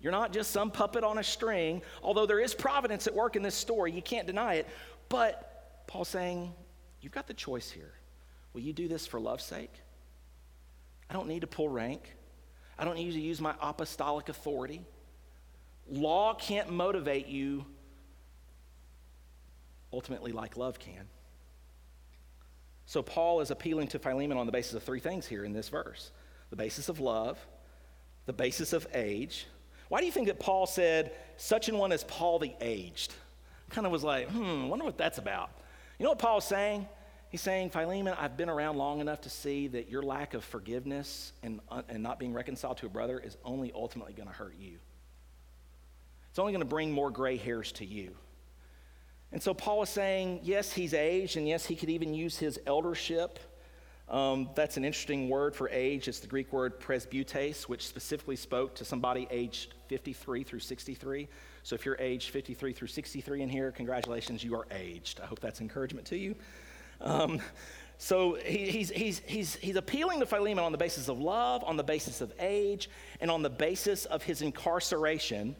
[0.00, 3.42] You're not just some puppet on a string, although there is providence at work in
[3.42, 3.90] this story.
[3.90, 4.68] You can't deny it.
[5.08, 6.54] But Paul's saying,
[7.04, 7.92] you've got the choice here.
[8.54, 9.72] Will you do this for love's sake?
[11.10, 12.16] I don't need to pull rank.
[12.78, 14.84] I don't need to use my apostolic authority.
[15.88, 17.66] Law can't motivate you
[19.92, 21.06] ultimately like love can.
[22.86, 25.68] So Paul is appealing to Philemon on the basis of three things here in this
[25.68, 26.10] verse
[26.50, 27.38] the basis of love,
[28.26, 29.46] the basis of age.
[29.88, 33.12] Why do you think that Paul said, such an one as Paul the aged?
[33.70, 35.50] Kind of was like, hmm, wonder what that's about.
[35.98, 36.86] You know what Paul's saying?
[37.34, 41.32] He's saying, Philemon, I've been around long enough to see that your lack of forgiveness
[41.42, 44.54] and, uh, and not being reconciled to a brother is only ultimately going to hurt
[44.56, 44.78] you.
[46.30, 48.14] It's only going to bring more gray hairs to you.
[49.32, 52.60] And so Paul is saying, yes, he's aged, and yes, he could even use his
[52.68, 53.40] eldership.
[54.08, 56.06] Um, that's an interesting word for age.
[56.06, 61.28] It's the Greek word presbytes, which specifically spoke to somebody aged 53 through 63.
[61.64, 65.18] So if you're aged 53 through 63 in here, congratulations, you are aged.
[65.18, 66.36] I hope that's encouragement to you.
[67.00, 67.40] Um,
[67.98, 71.76] so he, he's, he's, he's, he's appealing to Philemon on the basis of love, on
[71.76, 75.56] the basis of age, and on the basis of his incarceration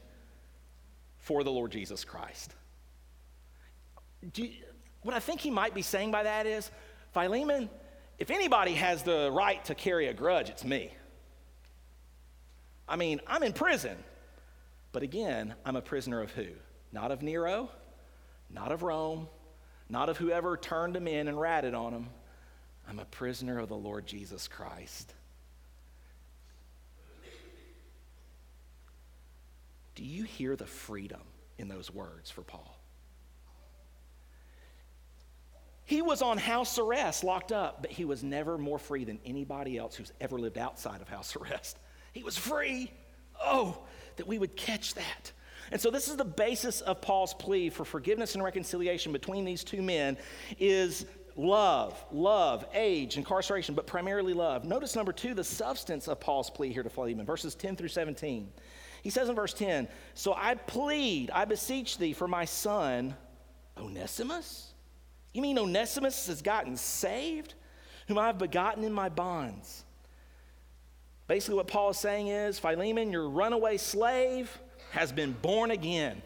[1.18, 2.54] for the Lord Jesus Christ
[4.34, 4.50] you,
[5.02, 6.70] what I think he might be saying by that is
[7.12, 7.68] Philemon,
[8.18, 10.92] if anybody has the right to carry a grudge, it's me.
[12.88, 13.96] I mean, I'm in prison.
[14.92, 16.46] But again, I'm a prisoner of who?
[16.92, 17.70] Not of Nero,
[18.50, 19.28] not of Rome,
[19.88, 22.06] not of whoever turned him in and ratted on him.
[22.88, 25.14] I'm a prisoner of the Lord Jesus Christ.
[29.94, 31.20] Do you hear the freedom
[31.58, 32.78] in those words for Paul?
[35.84, 39.76] He was on house arrest, locked up, but he was never more free than anybody
[39.76, 41.78] else who's ever lived outside of house arrest.
[42.12, 42.90] He was free.
[43.42, 43.78] Oh,
[44.16, 45.32] that we would catch that.
[45.72, 49.64] And so this is the basis of Paul's plea for forgiveness and reconciliation between these
[49.64, 50.16] two men
[50.58, 54.64] is love, love, age, incarceration, but primarily love.
[54.64, 58.52] Notice number 2 the substance of Paul's plea here to Philemon, verses 10 through 17.
[59.02, 63.16] He says in verse 10, "So I plead, I beseech thee for my son
[63.76, 64.72] Onesimus,
[65.32, 67.54] you mean Onesimus has gotten saved,
[68.06, 69.84] whom I've begotten in my bonds?
[71.26, 74.60] Basically, what Paul is saying is Philemon, your runaway slave,
[74.94, 76.22] has been born again.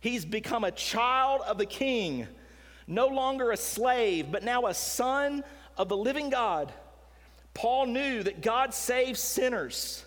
[0.00, 2.28] He's become a child of the king,
[2.86, 5.42] no longer a slave, but now a son
[5.76, 6.72] of the living God.
[7.54, 10.04] Paul knew that God saves sinners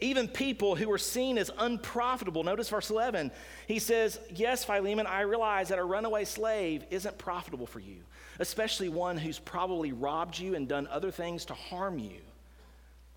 [0.00, 2.44] even people who were seen as unprofitable.
[2.44, 3.32] Notice verse 11.
[3.66, 7.98] He says, Yes, Philemon, I realize that a runaway slave isn't profitable for you,
[8.38, 12.20] especially one who's probably robbed you and done other things to harm you,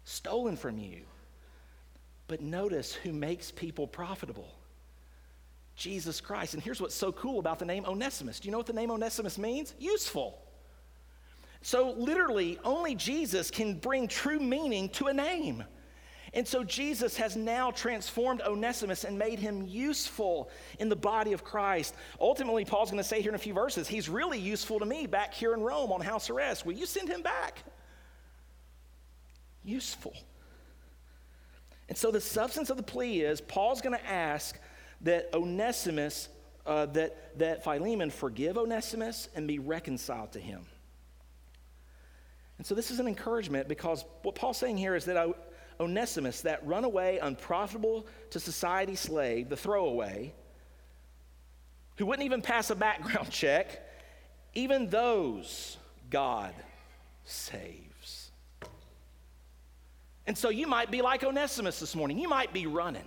[0.06, 1.02] stolen from you.
[2.32, 4.48] But notice who makes people profitable
[5.76, 6.54] Jesus Christ.
[6.54, 8.40] And here's what's so cool about the name Onesimus.
[8.40, 9.74] Do you know what the name Onesimus means?
[9.80, 10.42] Useful.
[11.62, 15.66] So, literally, only Jesus can bring true meaning to a name.
[16.34, 21.44] And so Jesus has now transformed Onesimus and made him useful in the body of
[21.44, 21.96] Christ.
[22.22, 25.06] Ultimately, Paul's going to say here in a few verses, he's really useful to me
[25.06, 26.66] back here in Rome on house arrest.
[26.66, 27.62] Will you send him back?
[29.66, 30.14] Useful.
[31.92, 34.58] And so the substance of the plea is Paul's going to ask
[35.02, 36.30] that Onesimus,
[36.66, 40.66] uh, that, that Philemon forgive Onesimus and be reconciled to him.
[42.58, 45.36] And so this is an encouragement because what Paul's saying here is that
[45.82, 50.34] Onesimus, that runaway, unprofitable to society slave, the throwaway,
[51.98, 53.86] who wouldn't even pass a background check,
[54.54, 55.76] even those
[56.10, 56.54] God
[57.26, 57.91] saves.
[60.28, 62.20] And so you might be like Onesimus this morning.
[62.20, 63.06] You might be running.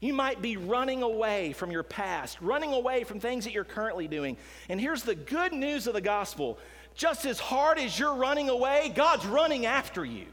[0.00, 4.08] You might be running away from your past, running away from things that you're currently
[4.08, 4.36] doing.
[4.68, 6.58] And here's the good news of the gospel
[6.94, 10.26] just as hard as you're running away, God's running after you.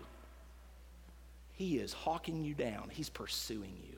[1.53, 3.96] He is hawking you down, He's pursuing you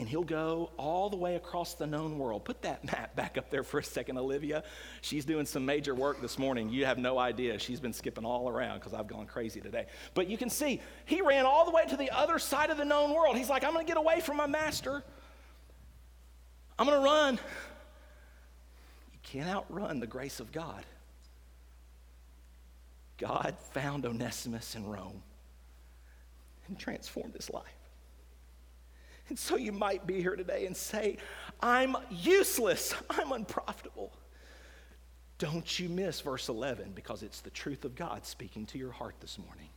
[0.00, 2.44] and he'll go all the way across the known world.
[2.44, 4.64] Put that map back up there for a second, Olivia.
[5.02, 6.70] She's doing some major work this morning.
[6.70, 7.58] You have no idea.
[7.58, 9.86] She's been skipping all around because I've gone crazy today.
[10.14, 12.84] But you can see, he ran all the way to the other side of the
[12.84, 13.36] known world.
[13.36, 15.04] He's like, I'm going to get away from my master.
[16.78, 17.34] I'm going to run.
[19.12, 20.82] You can't outrun the grace of God.
[23.18, 25.22] God found Onesimus in Rome
[26.68, 27.66] and transformed his life.
[29.30, 31.16] And so you might be here today and say,
[31.60, 34.12] I'm useless, I'm unprofitable.
[35.38, 39.14] Don't you miss verse 11 because it's the truth of God speaking to your heart
[39.20, 39.70] this morning.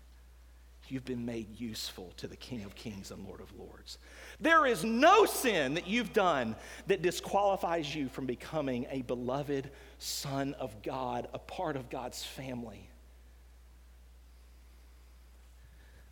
[0.89, 3.97] You've been made useful to the King of Kings and Lord of Lords.
[4.41, 6.55] There is no sin that you've done
[6.87, 12.89] that disqualifies you from becoming a beloved son of God, a part of God's family.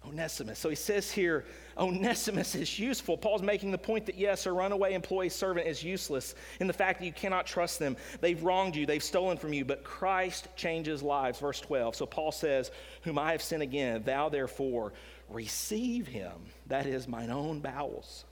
[0.07, 0.57] Onesimus.
[0.57, 1.45] So he says here,
[1.77, 3.17] Onesimus is useful.
[3.17, 6.99] Paul's making the point that yes, a runaway employee servant is useless in the fact
[6.99, 7.95] that you cannot trust them.
[8.19, 11.39] They've wronged you, they've stolen from you, but Christ changes lives.
[11.39, 11.95] Verse 12.
[11.95, 12.71] So Paul says,
[13.03, 14.93] Whom I have sent again, thou therefore
[15.29, 16.33] receive him.
[16.67, 18.25] That is mine own bowels.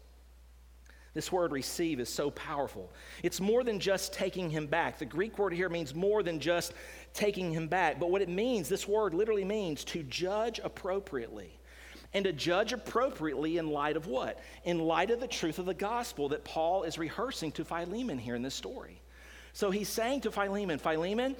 [1.13, 2.91] This word receive is so powerful.
[3.23, 4.99] It's more than just taking him back.
[4.99, 6.73] The Greek word here means more than just
[7.13, 7.99] taking him back.
[7.99, 11.58] But what it means, this word literally means to judge appropriately
[12.13, 14.39] and to judge appropriately in light of what?
[14.63, 18.35] In light of the truth of the gospel that Paul is rehearsing to Philemon here
[18.35, 19.01] in this story.
[19.53, 21.35] So he's saying to Philemon, Philemon,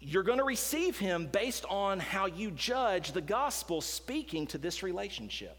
[0.00, 4.82] you're going to receive him based on how you judge the gospel speaking to this
[4.82, 5.56] relationship.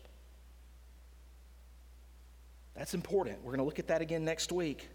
[2.75, 3.39] That's important.
[3.39, 4.89] We're going to look at that again next week.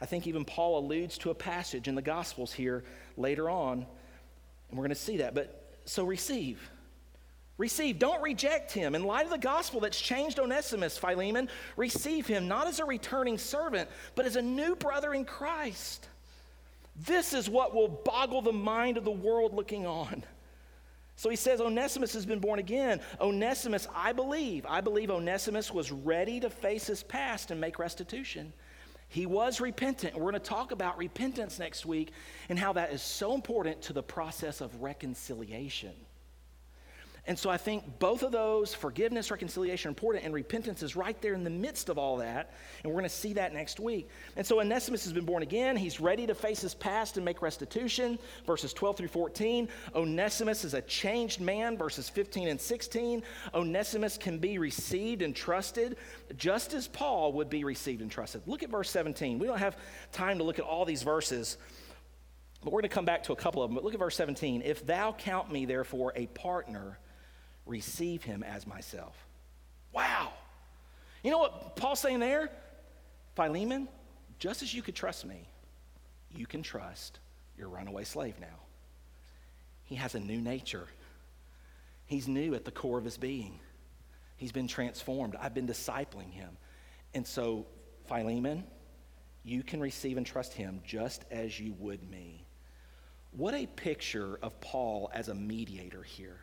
[0.00, 2.84] I think even Paul alludes to a passage in the Gospels here
[3.16, 3.78] later on,
[4.68, 5.34] and we're going to see that.
[5.34, 6.70] But so receive.
[7.58, 7.98] Receive.
[7.98, 8.94] Don't reject him.
[8.94, 13.36] In light of the gospel that's changed Onesimus, Philemon, receive him not as a returning
[13.36, 16.08] servant, but as a new brother in Christ.
[17.04, 20.24] This is what will boggle the mind of the world looking on.
[21.16, 23.00] So he says, Onesimus has been born again.
[23.20, 28.52] Onesimus, I believe, I believe Onesimus was ready to face his past and make restitution.
[29.08, 30.14] He was repentant.
[30.14, 32.12] We're going to talk about repentance next week
[32.48, 35.92] and how that is so important to the process of reconciliation.
[37.28, 41.34] And so I think both of those, forgiveness, reconciliation, important, and repentance is right there
[41.34, 42.54] in the midst of all that.
[42.82, 44.08] And we're going to see that next week.
[44.36, 45.76] And so Onesimus has been born again.
[45.76, 48.18] He's ready to face his past and make restitution.
[48.46, 49.68] Verses 12 through 14.
[49.94, 51.76] Onesimus is a changed man.
[51.76, 53.22] Verses 15 and 16.
[53.52, 55.98] Onesimus can be received and trusted
[56.38, 58.40] just as Paul would be received and trusted.
[58.46, 59.38] Look at verse 17.
[59.38, 59.76] We don't have
[60.12, 61.58] time to look at all these verses.
[62.64, 63.74] But we're going to come back to a couple of them.
[63.74, 64.62] But look at verse 17.
[64.64, 66.98] If thou count me, therefore, a partner
[67.68, 69.14] receive him as myself.
[69.92, 70.32] Wow.
[71.22, 72.50] You know what Paul's saying there?
[73.36, 73.88] Philemon,
[74.38, 75.48] just as you could trust me,
[76.34, 77.20] you can trust
[77.56, 78.46] your runaway slave now.
[79.84, 80.86] He has a new nature.
[82.06, 83.58] He's new at the core of his being.
[84.36, 85.36] He's been transformed.
[85.40, 86.56] I've been discipling him.
[87.14, 87.66] And so,
[88.06, 88.64] Philemon,
[89.44, 92.44] you can receive and trust him just as you would me.
[93.32, 96.38] What a picture of Paul as a mediator here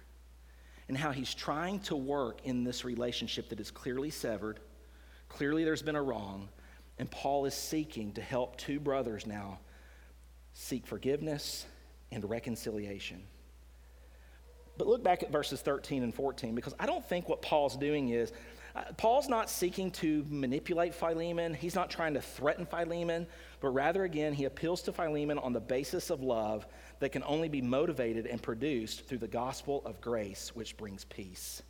[0.88, 4.60] and how he's trying to work in this relationship that is clearly severed.
[5.30, 6.50] Clearly, there's been a wrong.
[6.98, 9.60] And Paul is seeking to help two brothers now
[10.54, 11.66] seek forgiveness
[12.12, 13.22] and reconciliation.
[14.78, 18.10] But look back at verses 13 and 14 because I don't think what Paul's doing
[18.10, 18.32] is
[18.98, 21.54] Paul's not seeking to manipulate Philemon.
[21.54, 23.26] He's not trying to threaten Philemon,
[23.62, 26.68] but rather, again, he appeals to Philemon on the basis of love
[27.00, 31.64] that can only be motivated and produced through the gospel of grace, which brings peace.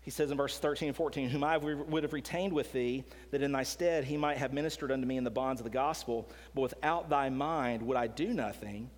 [0.00, 3.42] He says in verse 13 and 14, Whom I would have retained with thee, that
[3.42, 6.28] in thy stead he might have ministered unto me in the bonds of the gospel,
[6.54, 8.90] but without thy mind would I do nothing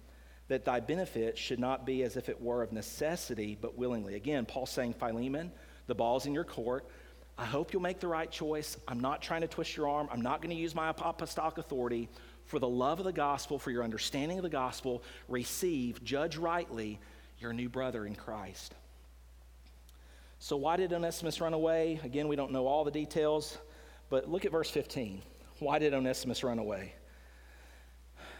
[0.48, 4.14] that thy benefit should not be as if it were of necessity, but willingly.
[4.14, 5.52] Again, Paul saying, Philemon,
[5.86, 6.86] the ball's in your court.
[7.41, 8.76] I hope you'll make the right choice.
[8.86, 10.11] I'm not trying to twist your arm.
[10.12, 12.11] I'm not going to use my apostolic authority.
[12.45, 17.01] For the love of the gospel, for your understanding of the gospel, receive, judge rightly,
[17.38, 18.74] your new brother in Christ.
[20.38, 21.99] So, why did Onesimus run away?
[22.05, 23.57] Again, we don't know all the details,
[24.11, 25.22] but look at verse 15.
[25.61, 26.93] Why did Onesimus run away?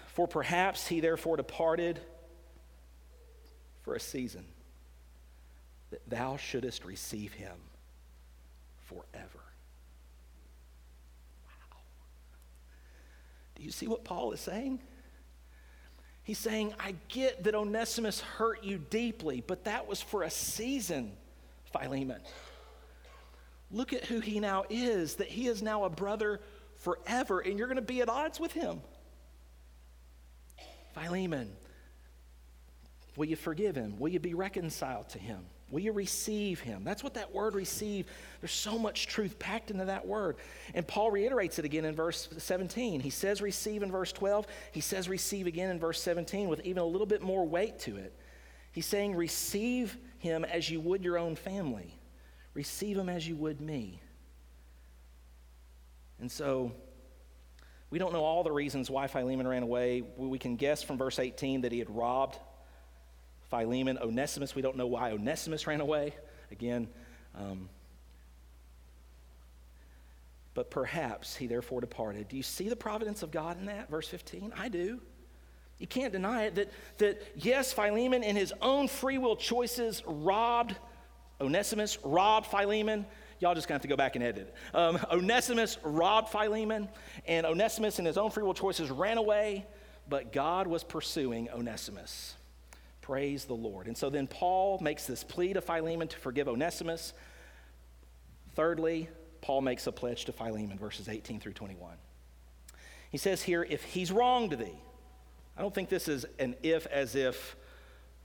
[0.09, 2.01] For perhaps he therefore departed
[3.81, 4.45] for a season,
[5.91, 7.57] that thou shouldest receive him
[8.91, 9.45] forever.
[11.45, 11.79] Wow.
[13.55, 14.81] Do you see what Paul is saying?
[16.25, 21.13] He's saying, I get that Onesimus hurt you deeply, but that was for a season,
[21.73, 22.21] Philemon.
[23.71, 26.41] Look at who he now is, that he is now a brother
[26.77, 28.81] forever, and you're going to be at odds with him.
[30.95, 31.53] Philemon,
[33.17, 33.99] will you forgive him?
[33.99, 35.45] Will you be reconciled to him?
[35.71, 36.83] Will you receive him?
[36.83, 38.07] That's what that word receive,
[38.41, 40.37] there's so much truth packed into that word.
[40.75, 43.01] And Paul reiterates it again in verse 17.
[43.01, 44.47] He says receive in verse 12.
[44.73, 47.97] He says receive again in verse 17 with even a little bit more weight to
[47.97, 48.15] it.
[48.73, 51.95] He's saying receive him as you would your own family,
[52.55, 54.01] receive him as you would me.
[56.19, 56.73] And so
[57.91, 60.03] we don't know all the reasons why Philemon ran away.
[60.17, 62.39] We can guess from verse 18 that he had robbed
[63.51, 63.99] Philemon.
[63.99, 66.15] Onesimus, we don't know why Onesimus ran away.
[66.51, 66.89] Again,
[67.35, 67.69] um,
[70.55, 72.29] but perhaps he therefore departed.
[72.29, 73.91] Do you see the providence of God in that?
[73.91, 74.53] Verse 15?
[74.57, 75.01] I do.
[75.79, 80.77] You can't deny it that, that yes, Philemon, in his own free will choices, robbed
[81.41, 83.07] Onesimus, robbed Philemon.
[83.39, 84.77] Y'all just gonna have to go back and edit it.
[84.77, 86.89] Um, Onesimus robbed Philemon,
[87.27, 89.67] and Onesimus, in his own free will choices, ran away,
[90.09, 92.35] but God was pursuing Onesimus.
[93.11, 93.89] Praise the Lord.
[93.89, 97.13] And so then Paul makes this plea to Philemon to forgive Onesimus.
[98.55, 99.09] Thirdly,
[99.41, 101.95] Paul makes a pledge to Philemon, verses 18 through 21.
[103.11, 104.79] He says here, if he's wronged thee,
[105.57, 107.57] I don't think this is an if as if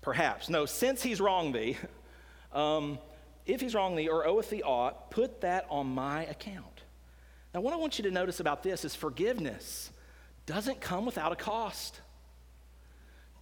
[0.01, 0.49] perhaps.
[0.49, 1.77] No, since he's wronged thee,
[2.53, 2.99] um,
[3.47, 6.83] if he's wronged thee or oweth thee aught, put that on my account.
[7.55, 9.89] Now, what I want you to notice about this is forgiveness
[10.45, 12.01] doesn't come without a cost.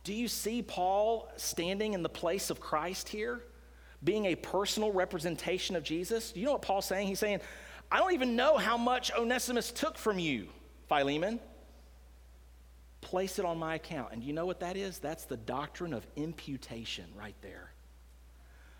[0.03, 3.41] Do you see Paul standing in the place of Christ here,
[4.03, 6.31] being a personal representation of Jesus?
[6.31, 7.07] Do you know what Paul's saying?
[7.07, 7.39] He's saying,
[7.89, 10.47] I don't even know how much Onesimus took from you,
[10.89, 11.39] Philemon.
[12.99, 14.11] Place it on my account.
[14.11, 14.99] And you know what that is?
[14.99, 17.71] That's the doctrine of imputation right there.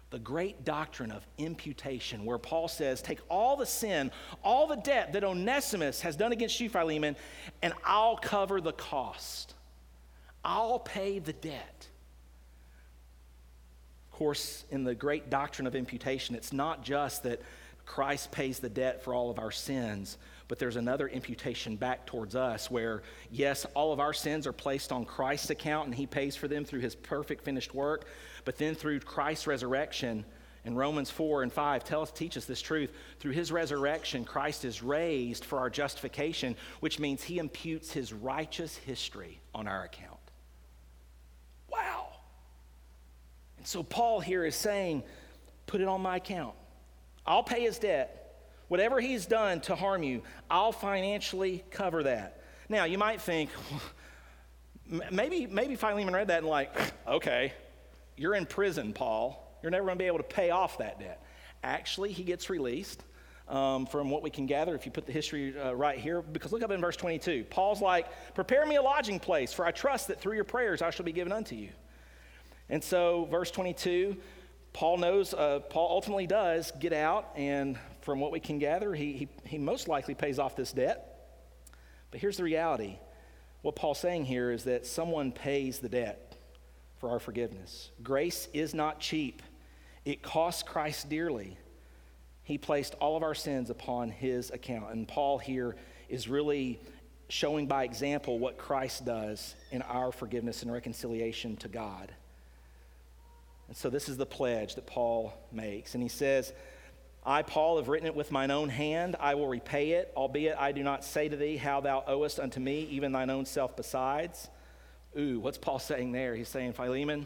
[0.09, 4.11] The great doctrine of imputation, where Paul says, Take all the sin,
[4.43, 7.15] all the debt that Onesimus has done against you, Philemon,
[7.61, 9.55] and I'll cover the cost.
[10.43, 11.87] I'll pay the debt.
[14.11, 17.41] Of course, in the great doctrine of imputation, it's not just that
[17.85, 20.17] Christ pays the debt for all of our sins,
[20.47, 24.91] but there's another imputation back towards us where, yes, all of our sins are placed
[24.91, 28.07] on Christ's account and he pays for them through his perfect finished work,
[28.45, 30.25] but then through Christ's resurrection,
[30.65, 32.91] in Romans 4 and 5 tell us, teach us this truth.
[33.19, 38.77] Through his resurrection, Christ is raised for our justification, which means he imputes his righteous
[38.77, 40.12] history on our account.
[41.73, 42.07] Wow.
[43.57, 45.03] And so Paul here is saying,
[45.65, 46.53] put it on my account.
[47.25, 48.19] I'll pay his debt.
[48.67, 52.41] Whatever he's done to harm you, I'll financially cover that.
[52.69, 53.49] Now, you might think,
[55.11, 56.75] maybe, maybe Philemon read that and, like,
[57.07, 57.53] okay,
[58.15, 59.39] you're in prison, Paul.
[59.61, 61.23] You're never going to be able to pay off that debt.
[61.63, 63.03] Actually, he gets released.
[63.49, 66.53] Um, from what we can gather, if you put the history uh, right here, because
[66.53, 67.43] look up in verse 22.
[67.49, 70.91] Paul's like, Prepare me a lodging place, for I trust that through your prayers I
[70.91, 71.69] shall be given unto you.
[72.69, 74.15] And so, verse 22,
[74.71, 79.13] Paul knows, uh, Paul ultimately does get out, and from what we can gather, he,
[79.13, 81.09] he, he most likely pays off this debt.
[82.11, 82.97] But here's the reality
[83.61, 86.35] what Paul's saying here is that someone pays the debt
[86.97, 87.91] for our forgiveness.
[88.01, 89.41] Grace is not cheap,
[90.05, 91.57] it costs Christ dearly.
[92.43, 94.91] He placed all of our sins upon his account.
[94.91, 95.75] And Paul here
[96.09, 96.79] is really
[97.29, 102.11] showing by example what Christ does in our forgiveness and reconciliation to God.
[103.67, 105.93] And so this is the pledge that Paul makes.
[105.95, 106.53] And he says,
[107.25, 109.15] I, Paul, have written it with mine own hand.
[109.19, 112.59] I will repay it, albeit I do not say to thee how thou owest unto
[112.59, 114.49] me, even thine own self besides.
[115.17, 116.35] Ooh, what's Paul saying there?
[116.35, 117.25] He's saying, Philemon,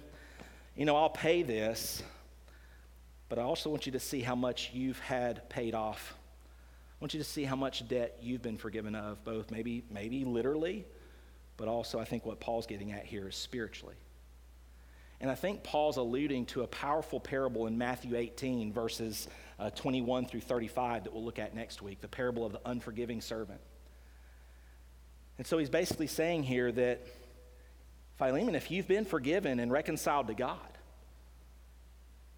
[0.76, 2.04] you know, I'll pay this,
[3.30, 6.16] but I also want you to see how much you've had paid off.
[7.00, 10.26] I want you to see how much debt you've been forgiven of, both maybe, maybe
[10.26, 10.86] literally,
[11.58, 13.96] but also I think what Paul's getting at here is spiritually.
[15.20, 19.28] And I think Paul's alluding to a powerful parable in Matthew 18, verses
[19.60, 23.22] uh, 21 through 35, that we'll look at next week the parable of the unforgiving
[23.22, 23.60] servant.
[25.38, 27.06] And so he's basically saying here that,
[28.18, 30.77] Philemon, if you've been forgiven and reconciled to God,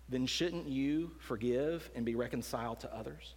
[0.10, 3.36] then shouldn't you forgive and be reconciled to others?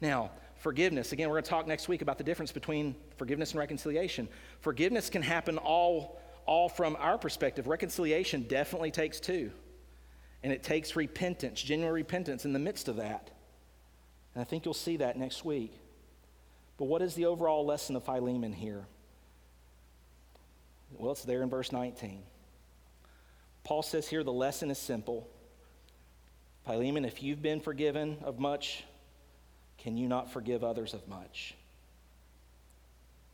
[0.00, 1.12] Now, forgiveness.
[1.12, 4.28] Again, we're going to talk next week about the difference between forgiveness and reconciliation.
[4.60, 7.66] Forgiveness can happen all, all from our perspective.
[7.66, 9.50] Reconciliation definitely takes two.
[10.42, 13.30] And it takes repentance, genuine repentance in the midst of that.
[14.34, 15.72] And I think you'll see that next week.
[16.78, 18.86] But what is the overall lesson of Philemon here?
[20.92, 22.22] Well, it's there in verse 19.
[23.64, 25.28] Paul says here the lesson is simple.
[26.70, 28.84] Philemon, if you've been forgiven of much,
[29.78, 31.56] can you not forgive others of much?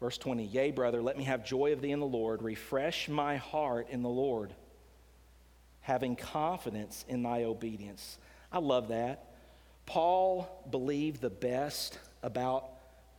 [0.00, 2.40] Verse 20, Yea, brother, let me have joy of thee in the Lord.
[2.40, 4.54] Refresh my heart in the Lord,
[5.82, 8.16] having confidence in thy obedience.
[8.50, 9.34] I love that.
[9.84, 12.64] Paul believed the best about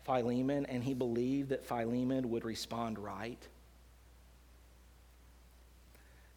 [0.03, 3.47] Philemon, and he believed that Philemon would respond right.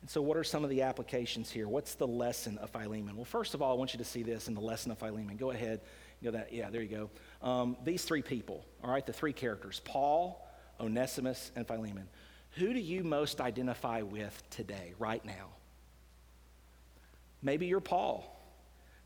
[0.01, 1.69] And so, what are some of the applications here?
[1.69, 3.17] What's the lesson of Philemon?
[3.17, 5.37] Well, first of all, I want you to see this in the lesson of Philemon.
[5.37, 5.81] Go ahead.
[6.23, 6.53] Go that.
[6.53, 7.11] Yeah, there you go.
[7.47, 10.47] Um, these three people, all right, the three characters Paul,
[10.81, 12.09] Onesimus, and Philemon.
[12.57, 15.49] Who do you most identify with today, right now?
[17.43, 18.37] Maybe you're Paul.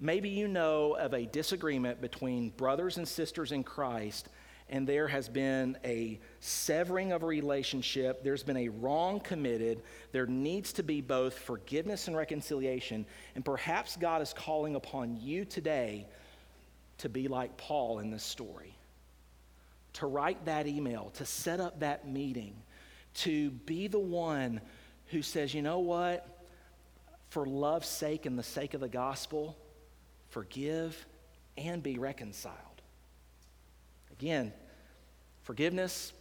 [0.00, 4.28] Maybe you know of a disagreement between brothers and sisters in Christ
[4.70, 10.26] and there has been a severing of a relationship, there's been a wrong committed, there
[10.26, 13.04] needs to be both forgiveness and reconciliation.
[13.34, 16.06] And perhaps God is calling upon you today
[16.98, 18.74] to be like Paul in this story,
[19.94, 22.54] to write that email, to set up that meeting,
[23.14, 24.60] to be the one
[25.08, 26.26] who says, you know what?
[27.28, 29.56] For love's sake and the sake of the gospel,
[30.30, 31.06] forgive
[31.56, 32.73] and be reconciled.
[34.18, 34.52] Again,
[35.42, 36.12] forgiveness,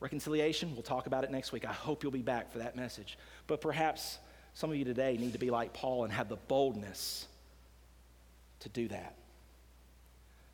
[0.00, 1.64] reconciliation, we'll talk about it next week.
[1.64, 3.16] I hope you'll be back for that message.
[3.46, 4.18] But perhaps
[4.54, 7.26] some of you today need to be like Paul and have the boldness
[8.60, 9.14] to do that.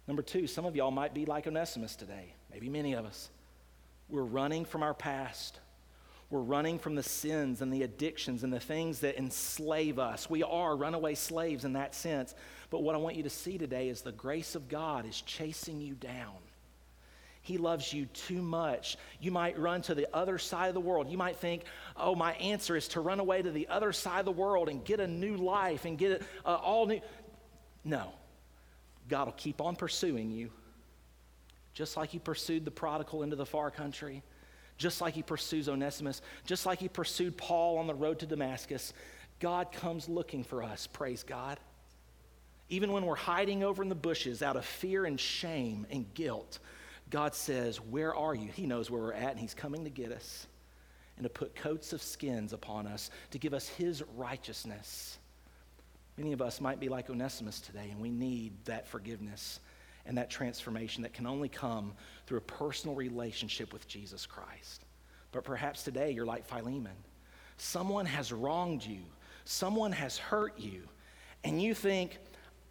[0.07, 3.30] Number two, some of y'all might be like Onesimus today, maybe many of us.
[4.11, 5.59] We're running from our past.
[6.28, 10.28] We're running from the sins and the addictions and the things that enslave us.
[10.28, 12.35] We are runaway slaves in that sense.
[12.68, 15.80] But what I want you to see today is the grace of God is chasing
[15.80, 16.35] you down.
[17.45, 18.97] He loves you too much.
[19.20, 21.11] You might run to the other side of the world.
[21.11, 21.64] You might think,
[21.95, 24.82] oh, my answer is to run away to the other side of the world and
[24.82, 27.03] get a new life and get it uh, all new.
[27.84, 28.14] No.
[29.11, 30.51] God will keep on pursuing you,
[31.74, 34.22] just like He pursued the prodigal into the far country,
[34.78, 38.95] just like He pursues Onesimus, just like He pursued Paul on the road to Damascus.
[39.38, 41.61] God comes looking for us, praise God.
[42.70, 46.59] Even when we're hiding over in the bushes out of fear and shame and guilt,
[47.11, 48.49] God says, Where are you?
[48.55, 50.47] He knows where we're at, and He's coming to get us
[51.17, 55.19] and to put coats of skins upon us to give us His righteousness.
[56.17, 59.61] Many of us might be like Onesimus today, and we need that forgiveness
[60.07, 61.93] and that transformation that can only come
[62.27, 64.85] through a personal relationship with Jesus Christ.
[65.33, 66.93] But perhaps today you're like Philemon.
[67.57, 69.01] Someone has wronged you,
[69.45, 70.83] someone has hurt you,
[71.43, 72.19] and you think,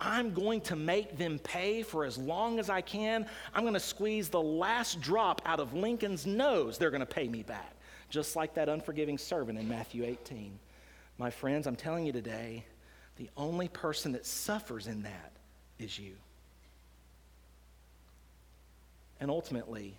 [0.03, 3.25] I'm going to make them pay for as long as I can.
[3.53, 6.77] I'm going to squeeze the last drop out of Lincoln's nose.
[6.77, 7.73] They're going to pay me back,
[8.09, 10.59] just like that unforgiving servant in Matthew 18.
[11.17, 12.65] My friends, I'm telling you today,
[13.15, 15.31] the only person that suffers in that
[15.79, 16.15] is you.
[19.21, 19.95] And ultimately,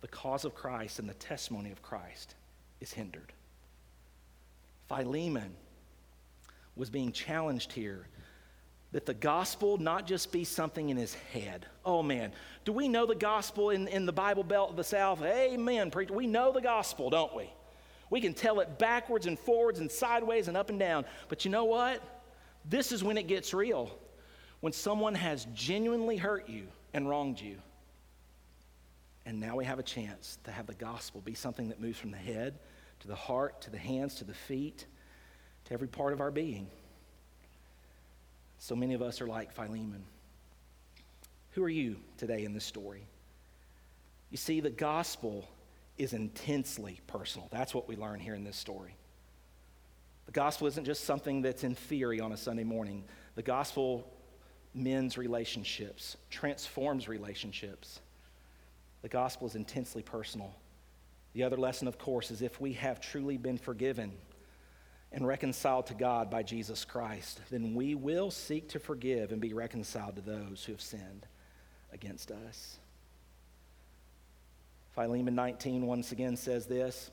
[0.00, 2.34] the cause of Christ and the testimony of Christ
[2.80, 3.32] is hindered.
[4.88, 5.54] Philemon
[6.76, 8.06] was being challenged here
[8.92, 11.66] that the gospel not just be something in his head.
[11.84, 12.32] Oh man,
[12.64, 15.22] do we know the gospel in, in the Bible Belt of the South?
[15.22, 16.12] Amen, preacher.
[16.12, 17.50] We know the gospel, don't we?
[18.10, 21.04] We can tell it backwards and forwards and sideways and up and down.
[21.28, 22.02] But you know what?
[22.64, 23.96] This is when it gets real.
[24.58, 27.56] When someone has genuinely hurt you and wronged you.
[29.24, 32.10] And now we have a chance to have the gospel be something that moves from
[32.10, 32.58] the head
[33.00, 34.86] to the heart to the hands to the feet
[35.66, 36.68] to every part of our being.
[38.60, 40.04] So many of us are like Philemon.
[41.52, 43.06] Who are you today in this story?
[44.30, 45.48] You see, the gospel
[45.96, 47.48] is intensely personal.
[47.50, 48.94] That's what we learn here in this story.
[50.26, 53.04] The gospel isn't just something that's in theory on a Sunday morning.
[53.34, 54.06] The gospel
[54.74, 58.00] mends relationships, transforms relationships.
[59.00, 60.54] The gospel is intensely personal.
[61.32, 64.12] The other lesson, of course, is if we have truly been forgiven,
[65.12, 69.52] and reconciled to God by Jesus Christ, then we will seek to forgive and be
[69.52, 71.26] reconciled to those who have sinned
[71.92, 72.78] against us.
[74.94, 77.10] Philemon 19 once again says this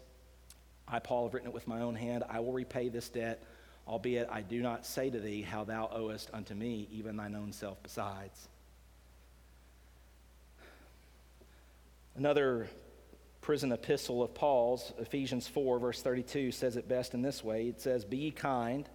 [0.88, 2.24] I, Paul, have written it with my own hand.
[2.30, 3.44] I will repay this debt
[3.88, 7.54] albeit I do not say to thee how thou owest unto me, even thine own
[7.54, 8.50] self besides.
[12.16, 12.68] Another
[13.48, 17.80] prison epistle of Paul's, Ephesians 4, verse 32, says it best in this way It
[17.80, 18.90] says, Be kind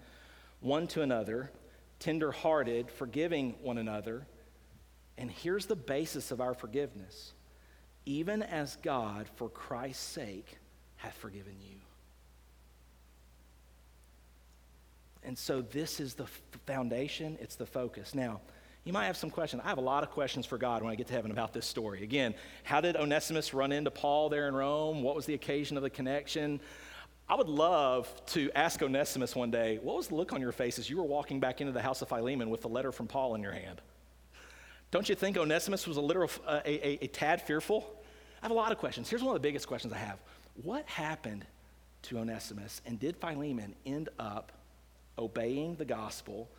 [0.61, 1.51] one to another,
[1.99, 4.27] tender hearted, forgiving one another.
[5.17, 7.33] And here's the basis of our forgiveness
[8.05, 10.59] even as God, for Christ's sake,
[10.97, 11.79] hath forgiven you.
[15.23, 16.27] And so this is the
[16.67, 18.15] foundation, it's the focus.
[18.15, 18.43] Now,
[18.85, 19.63] you might have some questions.
[19.65, 21.67] I have a lot of questions for God when I get to heaven about this
[21.67, 22.03] story.
[22.03, 25.03] Again, how did Onesimus run into Paul there in Rome?
[25.03, 26.61] What was the occasion of the connection?
[27.29, 30.79] I would love to ask Onesimus one day, what was the look on your face
[30.79, 33.37] as you were walking back into the house of Philemon with the letter from Paul
[33.37, 33.81] in your hand?
[34.91, 38.03] Don't you think Onesimus was a little, uh, a, a, a tad fearful?
[38.43, 39.09] I have a lot of questions.
[39.09, 40.19] Here's one of the biggest questions I have
[40.63, 41.47] What happened
[42.03, 44.51] to Onesimus, and did Philemon end up
[45.17, 46.51] obeying the gospel,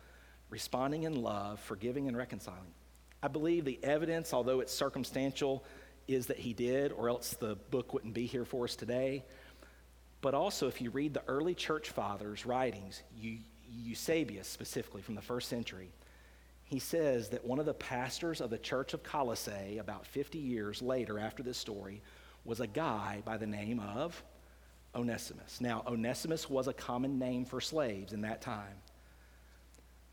[0.54, 2.74] responding in love, forgiving and reconciling?
[3.20, 5.64] I believe the evidence, although it's circumstantial,
[6.06, 9.24] is that he did, or else the book wouldn't be here for us today.
[10.20, 13.02] But also, if you read the early church fathers' writings,
[13.68, 15.90] Eusebius specifically from the first century,
[16.62, 20.80] he says that one of the pastors of the church of Colossae, about 50 years
[20.80, 22.00] later after this story,
[22.44, 24.22] was a guy by the name of
[24.94, 25.60] Onesimus.
[25.60, 28.76] Now, Onesimus was a common name for slaves in that time.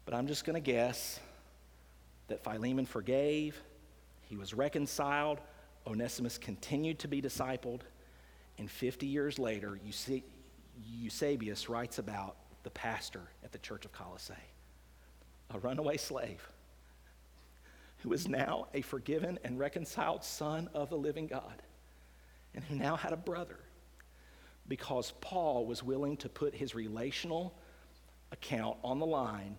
[0.05, 1.19] But I'm just going to guess
[2.27, 3.61] that Philemon forgave,
[4.21, 5.39] he was reconciled,
[5.85, 7.81] Onesimus continued to be discipled,
[8.57, 9.79] and 50 years later,
[10.85, 14.33] Eusebius writes about the pastor at the church of Colossae,
[15.53, 16.47] a runaway slave
[17.97, 21.61] who is now a forgiven and reconciled son of the living God,
[22.55, 23.59] and who now had a brother
[24.67, 27.53] because Paul was willing to put his relational
[28.31, 29.55] account on the line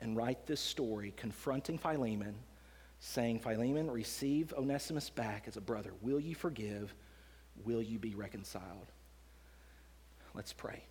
[0.00, 2.34] and write this story confronting Philemon,
[3.00, 5.92] saying, Philemon, receive Onesimus back as a brother.
[6.02, 6.94] Will you forgive?
[7.64, 8.92] Will you be reconciled?
[10.34, 10.84] Let's pray.